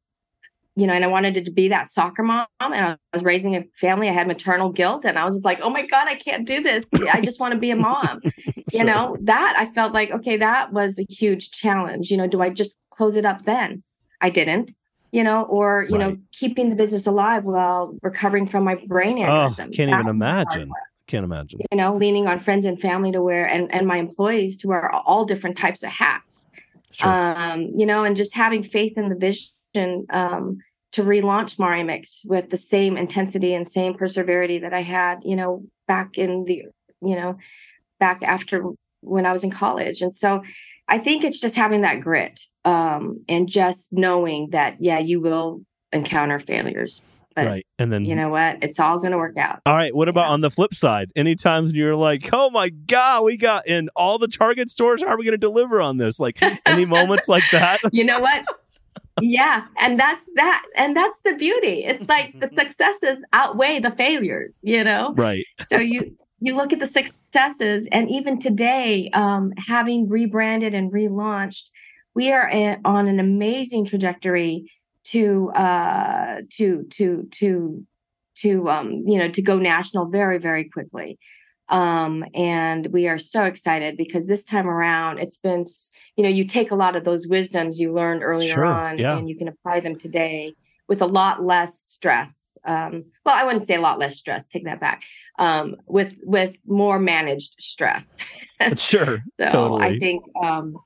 you 0.74 0.86
know, 0.86 0.94
and 0.94 1.04
I 1.04 1.08
wanted 1.08 1.44
to 1.44 1.50
be 1.50 1.68
that 1.68 1.90
soccer 1.90 2.22
mom 2.22 2.46
and 2.58 2.74
I 2.74 2.96
was 3.12 3.22
raising 3.22 3.54
a 3.56 3.64
family. 3.78 4.08
I 4.08 4.12
had 4.12 4.26
maternal 4.26 4.72
guilt 4.72 5.04
and 5.04 5.18
I 5.18 5.26
was 5.26 5.34
just 5.34 5.44
like, 5.44 5.60
oh 5.60 5.68
my 5.68 5.84
God, 5.86 6.08
I 6.08 6.14
can't 6.14 6.46
do 6.46 6.62
this. 6.62 6.88
I 7.12 7.20
just 7.20 7.38
want 7.40 7.52
to 7.52 7.58
be 7.58 7.70
a 7.70 7.76
mom. 7.76 8.22
You 8.72 8.80
Sure. 8.80 8.87
know, 8.87 9.16
that 9.22 9.54
I 9.58 9.66
felt 9.72 9.92
like, 9.92 10.11
okay, 10.11 10.37
that 10.38 10.72
was 10.72 10.98
a 10.98 11.04
huge 11.12 11.50
challenge. 11.50 12.11
You 12.11 12.16
know, 12.16 12.26
do 12.26 12.40
I 12.40 12.50
just 12.50 12.78
close 12.90 13.16
it 13.16 13.24
up 13.24 13.42
then? 13.42 13.82
I 14.20 14.30
didn't 14.30 14.72
you 15.12 15.22
know, 15.22 15.42
or 15.42 15.87
you 15.90 15.98
know, 15.98 16.16
keeping 16.32 16.70
the 16.70 16.74
business 16.74 17.06
alive 17.06 17.44
while 17.44 17.94
recovering 18.02 18.46
from 18.46 18.64
my 18.64 18.76
brain 18.87 19.18
Oh, 19.18 19.52
can't 19.54 19.76
That 19.76 19.80
even 19.80 20.08
imagine. 20.08 20.72
Can't 21.06 21.24
imagine. 21.24 21.61
You 21.70 21.76
know, 21.76 21.94
leaning 21.94 22.26
on 22.26 22.40
friends 22.40 22.64
and 22.64 22.80
family 22.80 23.12
to 23.12 23.20
wear, 23.20 23.46
and 23.46 23.72
and 23.74 23.87
my 23.87 23.98
employees 23.98 24.56
to 24.58 24.68
wear 24.68 24.90
all 24.90 25.26
different 25.26 25.58
types 25.58 25.82
of 25.82 25.90
hats. 25.90 26.46
Sure. 26.92 27.11
Um, 27.11 27.72
you 27.76 27.85
know, 27.85 28.04
and 28.04 28.16
just 28.16 28.35
having 28.35 28.62
faith 28.62 28.96
in 28.96 29.11
the 29.11 29.14
vision 29.14 30.06
um, 30.11 30.58
to 30.92 31.02
relaunch 31.02 31.58
Marimix 31.58 32.20
with 32.24 32.48
the 32.50 32.56
same 32.56 32.96
intensity 32.96 33.54
and 33.54 33.68
same 33.68 33.94
perseverity 33.94 34.58
that 34.61 34.72
I 34.72 34.80
had, 34.80 35.20
you 35.24 35.37
know, 35.37 35.64
back 35.87 36.16
in 36.16 36.44
the, 36.44 36.66
you 37.02 37.16
know, 37.16 37.37
back 38.02 38.20
after 38.24 38.64
when 39.02 39.24
I 39.26 39.32
was 39.32 39.44
in 39.44 39.50
college. 39.52 40.02
And 40.02 40.12
so 40.12 40.42
I 40.88 40.98
think 40.98 41.22
it's 41.22 41.38
just 41.38 41.54
having 41.54 41.82
that 41.82 42.00
grit 42.00 42.40
um, 42.64 43.22
and 43.28 43.48
just 43.48 43.92
knowing 43.92 44.50
that, 44.50 44.74
yeah, 44.80 44.98
you 44.98 45.20
will 45.20 45.60
encounter 45.92 46.40
failures. 46.40 47.00
But 47.36 47.46
right. 47.46 47.66
And 47.78 47.92
then 47.92 48.04
you 48.04 48.16
know 48.16 48.28
what? 48.28 48.58
It's 48.60 48.80
all 48.80 48.98
going 48.98 49.12
to 49.12 49.18
work 49.18 49.36
out. 49.38 49.60
All 49.66 49.74
right. 49.74 49.94
What 49.94 50.08
about 50.08 50.26
Yeah. 50.26 50.32
on 50.32 50.40
the 50.40 50.50
flip 50.50 50.74
side? 50.74 51.12
Any 51.14 51.36
times 51.36 51.68
when 51.68 51.76
you're 51.76 51.94
like, 51.94 52.28
oh 52.32 52.50
my 52.50 52.70
God, 52.70 53.22
we 53.22 53.36
got 53.36 53.68
in 53.68 53.88
all 53.94 54.18
the 54.18 54.26
Target 54.26 54.68
stores. 54.68 55.00
How 55.02 55.10
are 55.10 55.16
we 55.16 55.22
going 55.24 55.30
to 55.32 55.38
deliver 55.38 55.80
on 55.80 55.96
this? 55.96 56.18
Like 56.18 56.42
any 56.66 56.84
moments 56.84 57.28
like 57.28 57.44
that? 57.52 57.78
you 57.92 58.02
know 58.02 58.18
what? 58.18 58.44
yeah, 59.20 59.64
and 59.78 59.98
that's 60.00 60.26
that, 60.34 60.62
and 60.74 60.96
that's 60.96 61.18
the 61.24 61.34
beauty. 61.34 61.84
It's 61.84 62.08
like 62.08 62.38
the 62.40 62.46
successes 62.60 63.24
outweigh 63.32 63.78
the 63.78 63.92
failures. 63.92 64.58
You 64.62 64.82
know. 64.82 65.14
Right. 65.16 65.44
so 65.66 65.78
you 65.78 66.16
you 66.42 66.57
look 66.57 66.72
at 66.72 66.81
the 66.81 66.87
successes 66.87 67.88
and 67.92 68.11
even 68.11 68.38
today 68.38 69.09
um, 69.12 69.52
having 69.57 70.09
rebranded 70.09 70.74
and 70.74 70.92
relaunched 70.92 71.64
we 72.14 72.33
are 72.33 72.48
a- 72.50 72.78
on 72.85 73.07
an 73.07 73.20
amazing 73.20 73.85
trajectory 73.85 74.70
to 75.05 75.50
uh 75.50 76.42
to 76.50 76.85
to 76.90 77.28
to 77.33 77.85
to 78.37 78.68
um 78.68 79.02
you 79.07 79.18
know 79.18 79.28
to 79.28 79.42
go 79.42 79.59
national 79.59 80.07
very 80.07 80.38
very 80.38 80.68
quickly 80.68 81.18
um 81.68 82.24
and 82.35 82.87
we 82.92 83.09
are 83.09 83.18
so 83.18 83.44
excited 83.44 83.96
because 83.96 84.26
this 84.26 84.44
time 84.44 84.68
around 84.68 85.18
it's 85.18 85.38
been 85.38 85.64
you 86.16 86.22
know 86.22 86.31
you 86.31 86.44
take 86.44 86.70
a 86.70 86.76
lot 86.76 86.94
of 86.94 87.05
those 87.05 87.26
wisdoms 87.26 87.81
you 87.81 87.92
learned 87.92 88.22
earlier 88.22 88.55
Sure, 88.55 88.64
on 88.64 88.98
yeah. 88.98 89.16
and 89.16 89.28
you 89.28 89.37
can 89.37 89.48
apply 89.48 89.81
them 89.81 89.96
today 89.96 90.55
with 90.88 91.02
a 91.02 91.07
lot 91.07 91.42
less 91.42 91.81
stress 91.81 92.41
um 92.64 93.05
well 93.25 93.35
i 93.35 93.44
wouldn't 93.44 93.66
say 93.66 93.75
a 93.75 93.81
lot 93.81 93.98
less 93.98 94.16
stress 94.16 94.46
take 94.46 94.64
that 94.64 94.81
back 94.81 95.03
um 95.38 95.77
with 95.87 96.14
with 96.22 96.55
more 96.66 96.98
managed 96.98 97.55
stress 97.59 98.16
Sure. 98.77 99.22
so 99.38 99.46
totally. 99.46 99.83
I 99.83 99.98
think 99.98 100.25
um, 100.42 100.77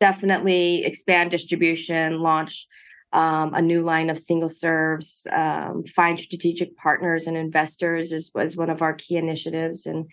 definitely 0.00 0.84
expand 0.84 1.30
distribution, 1.30 2.20
launch 2.20 2.66
um, 3.12 3.54
a 3.54 3.62
new 3.62 3.82
line 3.82 4.10
of 4.10 4.18
single 4.18 4.48
serves, 4.48 5.26
um, 5.30 5.84
find 5.84 6.18
strategic 6.18 6.76
partners 6.76 7.26
and 7.26 7.36
investors 7.36 8.12
is 8.12 8.30
was 8.34 8.56
one 8.56 8.70
of 8.70 8.82
our 8.82 8.94
key 8.94 9.16
initiatives, 9.16 9.86
and 9.86 10.06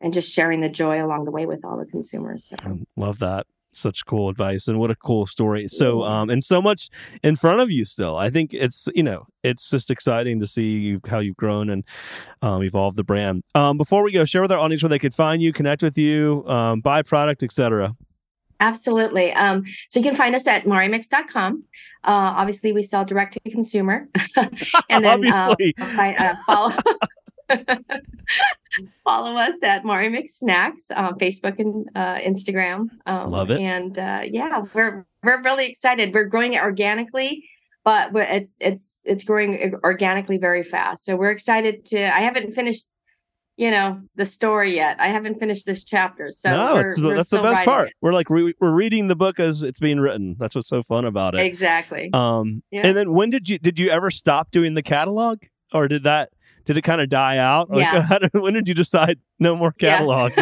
and 0.00 0.14
just 0.14 0.32
sharing 0.32 0.60
the 0.60 0.68
joy 0.68 1.04
along 1.04 1.24
the 1.24 1.30
way 1.30 1.46
with 1.46 1.64
all 1.64 1.78
the 1.78 1.86
consumers. 1.86 2.48
So, 2.48 2.78
Love 2.96 3.18
that. 3.18 3.46
Such 3.76 4.06
cool 4.06 4.28
advice 4.28 4.68
and 4.68 4.78
what 4.78 4.90
a 4.90 4.96
cool 4.96 5.26
story. 5.26 5.68
So, 5.68 6.02
um, 6.02 6.30
and 6.30 6.42
so 6.42 6.62
much 6.62 6.88
in 7.22 7.36
front 7.36 7.60
of 7.60 7.70
you 7.70 7.84
still. 7.84 8.16
I 8.16 8.30
think 8.30 8.54
it's, 8.54 8.88
you 8.94 9.02
know, 9.02 9.26
it's 9.42 9.68
just 9.70 9.90
exciting 9.90 10.40
to 10.40 10.46
see 10.46 10.70
you, 10.78 11.00
how 11.08 11.18
you've 11.18 11.36
grown 11.36 11.68
and 11.70 11.84
um, 12.42 12.62
evolved 12.62 12.96
the 12.96 13.04
brand. 13.04 13.42
Um, 13.54 13.76
before 13.76 14.02
we 14.02 14.12
go, 14.12 14.24
share 14.24 14.42
with 14.42 14.50
our 14.52 14.58
audience 14.58 14.82
where 14.82 14.88
they 14.90 14.98
could 14.98 15.14
find 15.14 15.42
you, 15.42 15.52
connect 15.52 15.82
with 15.82 15.98
you, 15.98 16.44
um, 16.48 16.80
buy 16.80 17.02
product, 17.02 17.42
etc. 17.42 17.94
Absolutely. 18.58 19.32
Um, 19.32 19.64
so 19.90 20.00
you 20.00 20.04
can 20.04 20.16
find 20.16 20.34
us 20.34 20.46
at 20.46 20.64
marimix.com. 20.64 21.64
Uh, 22.04 22.34
obviously, 22.36 22.72
we 22.72 22.82
sell 22.82 23.04
direct 23.04 23.34
to 23.44 23.50
consumer. 23.50 24.08
and 24.88 25.04
then 25.04 25.26
uh, 25.26 25.48
Obviously. 25.50 25.74
fi- 25.78 26.14
uh, 26.14 26.34
follow, 26.46 26.74
follow 29.04 29.36
us 29.36 29.54
at 29.62 29.84
Marimix 29.84 30.30
Snacks 30.30 30.90
on 30.90 31.18
Facebook 31.18 31.58
and 31.58 31.88
uh, 31.94 32.16
Instagram. 32.16 32.88
Um, 33.06 33.30
Love 33.30 33.50
it. 33.50 33.60
And 33.60 33.98
uh, 33.98 34.22
yeah, 34.30 34.62
we're 34.74 35.06
we're 35.22 35.42
really 35.42 35.66
excited. 35.66 36.12
We're 36.14 36.24
growing 36.26 36.52
it 36.54 36.62
organically, 36.62 37.44
but 37.84 38.10
it's 38.14 38.54
it's 38.60 38.98
it's 39.04 39.24
growing 39.24 39.74
organically 39.84 40.38
very 40.38 40.62
fast. 40.62 41.04
So 41.04 41.16
we're 41.16 41.30
excited 41.30 41.86
to. 41.86 42.14
I 42.14 42.20
haven't 42.20 42.52
finished. 42.52 42.86
You 43.58 43.70
know 43.70 44.02
the 44.16 44.26
story 44.26 44.74
yet. 44.74 44.98
I 45.00 45.08
haven't 45.08 45.36
finished 45.36 45.64
this 45.64 45.82
chapter, 45.82 46.30
so 46.30 46.50
no, 46.50 46.74
we're- 46.74 46.90
it's, 46.90 47.00
that's 47.00 47.30
the 47.30 47.40
best 47.42 47.64
part. 47.64 47.88
it. 47.88 47.94
We're 48.02 48.12
like, 48.12 48.28
re- 48.28 48.52
we're 48.60 48.74
reading 48.74 49.08
the 49.08 49.16
book 49.16 49.40
as 49.40 49.62
it's 49.62 49.80
being 49.80 49.98
written. 49.98 50.36
That's 50.38 50.54
what's 50.54 50.68
so 50.68 50.82
fun 50.82 51.06
about 51.06 51.34
it. 51.34 51.40
Exactly. 51.40 52.10
Um, 52.12 52.62
Yeah. 52.70 52.82
and 52.86 52.94
then 52.94 53.14
when 53.14 53.30
did 53.30 53.48
you 53.48 53.58
did 53.58 53.78
you 53.78 53.88
ever 53.88 54.10
stop 54.10 54.50
doing 54.50 54.74
the 54.74 54.82
catalog, 54.82 55.38
or 55.72 55.88
did 55.88 56.02
that 56.02 56.32
did 56.66 56.76
it 56.76 56.82
kind 56.82 57.00
of 57.00 57.08
die 57.08 57.38
out? 57.38 57.70
Like, 57.70 57.80
Yeah. 57.80 58.02
how 58.08 58.18
did- 58.18 58.30
when 58.34 58.52
did 58.54 58.68
you 58.68 58.74
decide 58.74 59.18
no 59.38 59.56
more 59.56 59.72
Yeah. 59.80 59.96
catalog? 59.98 60.32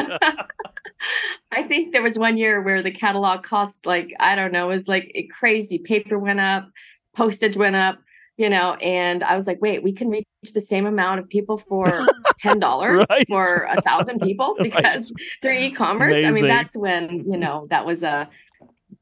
I 1.52 1.62
think 1.62 1.92
there 1.92 2.02
was 2.02 2.18
one 2.18 2.36
year 2.36 2.60
where 2.62 2.82
the 2.82 2.90
catalog 2.90 3.42
cost 3.42 3.86
like 3.86 4.12
I 4.18 4.34
don't 4.34 4.52
know, 4.52 4.70
it 4.70 4.74
was 4.74 4.88
like 4.88 5.30
crazy. 5.32 5.78
Paper 5.78 6.18
went 6.18 6.40
up, 6.40 6.68
postage 7.14 7.56
went 7.56 7.76
up, 7.76 7.98
you 8.36 8.48
know, 8.48 8.74
and 8.74 9.22
I 9.22 9.36
was 9.36 9.46
like, 9.46 9.60
wait, 9.60 9.82
we 9.82 9.92
can 9.92 10.08
reach 10.08 10.24
the 10.52 10.60
same 10.60 10.86
amount 10.86 11.20
of 11.20 11.28
people 11.28 11.58
for 11.58 12.06
ten 12.38 12.58
dollars 12.58 13.06
Right. 13.08 13.26
for 13.28 13.68
a 13.70 13.80
thousand 13.82 14.20
people 14.20 14.56
Right. 14.58 14.72
because 14.72 15.12
through 15.42 15.52
e-commerce. 15.52 16.18
I 16.18 16.30
mean, 16.32 16.46
that's 16.46 16.76
when 16.76 17.30
you 17.30 17.36
know 17.36 17.66
that 17.70 17.84
was 17.86 18.02
a 18.02 18.28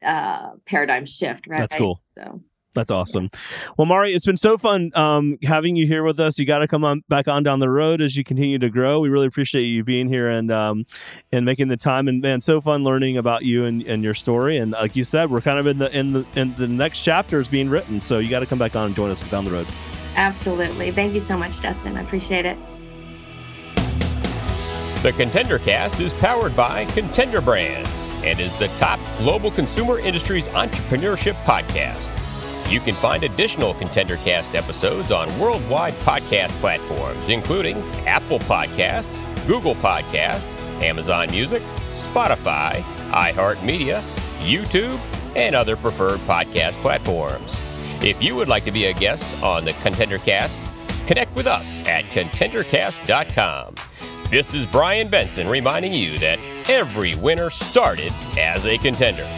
uh 0.05 0.51
paradigm 0.67 1.07
shift, 1.07 1.47
right? 1.47 1.61
That's 1.61 1.75
cool. 1.75 2.03
So 2.15 2.43
That's 2.75 2.91
awesome. 2.91 3.31
Well, 3.77 3.87
Mari, 3.87 4.15
it's 4.15 4.25
been 4.25 4.37
so 4.37 4.57
fun 4.57 4.91
um, 4.95 5.39
having 5.43 5.77
you 5.77 5.87
here 5.87 6.03
with 6.03 6.19
us. 6.19 6.39
You 6.39 6.47
got 6.47 6.61
to 6.61 6.69
come 6.69 6.85
on 6.85 7.05
back 7.09 7.29
on 7.29 7.43
down 7.43 7.59
the 7.59 7.69
road 7.69 8.01
as 8.01 8.17
you 8.17 8.25
continue 8.25 8.59
to 8.59 8.71
grow. 8.71 9.01
We 9.01 9.11
really 9.11 9.27
appreciate 9.27 9.65
you 9.65 9.85
being 9.85 10.09
here 10.09 10.29
and 10.29 10.51
um, 10.51 10.87
and 11.31 11.45
making 11.45 11.69
the 11.69 11.77
time. 11.77 12.09
And 12.09 12.23
man, 12.23 12.41
so 12.41 12.61
fun 12.61 12.83
learning 12.83 13.19
about 13.19 13.43
you 13.43 13.65
and, 13.65 13.83
and 13.83 14.03
your 14.03 14.15
story. 14.15 14.57
And 14.57 14.73
like 14.73 14.97
you 14.97 15.05
said, 15.05 15.31
we're 15.31 15.43
kind 15.43 15.59
of 15.59 15.67
in 15.67 15.79
the 15.79 15.97
in 15.97 16.13
the 16.13 16.27
in 16.35 16.55
the 16.55 16.67
next 16.67 17.03
chapter 17.03 17.41
is 17.41 17.49
being 17.49 17.69
written. 17.69 18.01
So 18.01 18.19
you 18.19 18.31
got 18.31 18.41
to 18.41 18.47
come 18.47 18.59
back 18.59 18.75
on 18.75 18.87
and 18.87 18.95
join 18.95 19.11
us 19.11 19.23
down 19.31 19.45
the 19.45 19.51
road. 19.51 19.67
absolutely. 20.17 20.91
Thank 20.91 21.15
you 21.15 21.21
so 21.21 21.37
much, 21.37 21.61
Justin. 21.61 21.97
I 21.97 22.03
appreciate 22.03 22.47
it. 22.47 22.57
The 25.03 25.13
Contender 25.13 25.59
Cast 25.59 25.99
is 26.01 26.15
powered 26.15 26.55
by 26.57 26.85
Contender 26.87 27.41
Brands 27.41 27.91
and 28.23 28.39
is 28.39 28.57
the 28.57 28.69
top 28.79 29.01
global 29.19 29.51
consumer 29.51 29.99
industries 29.99 30.47
entrepreneurship 30.49 31.35
podcast. 31.45 32.22
You 32.73 32.81
can 32.81 32.95
find 32.95 33.23
additional 33.23 33.75
Contender 33.75 34.17
Cast 34.17 34.55
episodes 34.55 35.11
on 35.11 35.29
worldwide 35.39 35.93
podcast 36.07 36.49
platforms, 36.53 37.29
including 37.29 37.77
Apple 38.07 38.39
Podcasts, 38.39 39.21
Google 39.47 39.75
Podcasts, 39.75 40.63
Amazon 40.81 41.31
Music, 41.31 41.61
Spotify, 41.93 42.81
iHeartMedia, 43.11 44.01
YouTube, 44.39 44.99
and 45.37 45.55
other 45.55 45.77
preferred 45.77 46.21
podcast 46.21 46.81
platforms. 46.81 47.55
If 48.03 48.23
you 48.23 48.35
would 48.37 48.49
like 48.49 48.65
to 48.65 48.73
be 48.73 48.87
a 48.87 48.95
guest 48.95 49.43
on 49.43 49.67
the 49.67 49.75
Contender 49.75 50.17
Cast, 50.17 50.59
connect 51.07 51.37
with 51.37 51.47
us 51.47 51.87
at 51.87 52.05
contendercast.com. 52.07 53.75
This 54.31 54.55
is 54.55 54.65
Brian 54.65 55.09
Benson 55.09 55.47
reminding 55.47 55.93
you 55.93 56.17
that 56.21 56.39
every 56.71 57.17
winner 57.17 57.51
started 57.51 58.15
as 58.39 58.65
a 58.65 58.79
contender. 58.79 59.29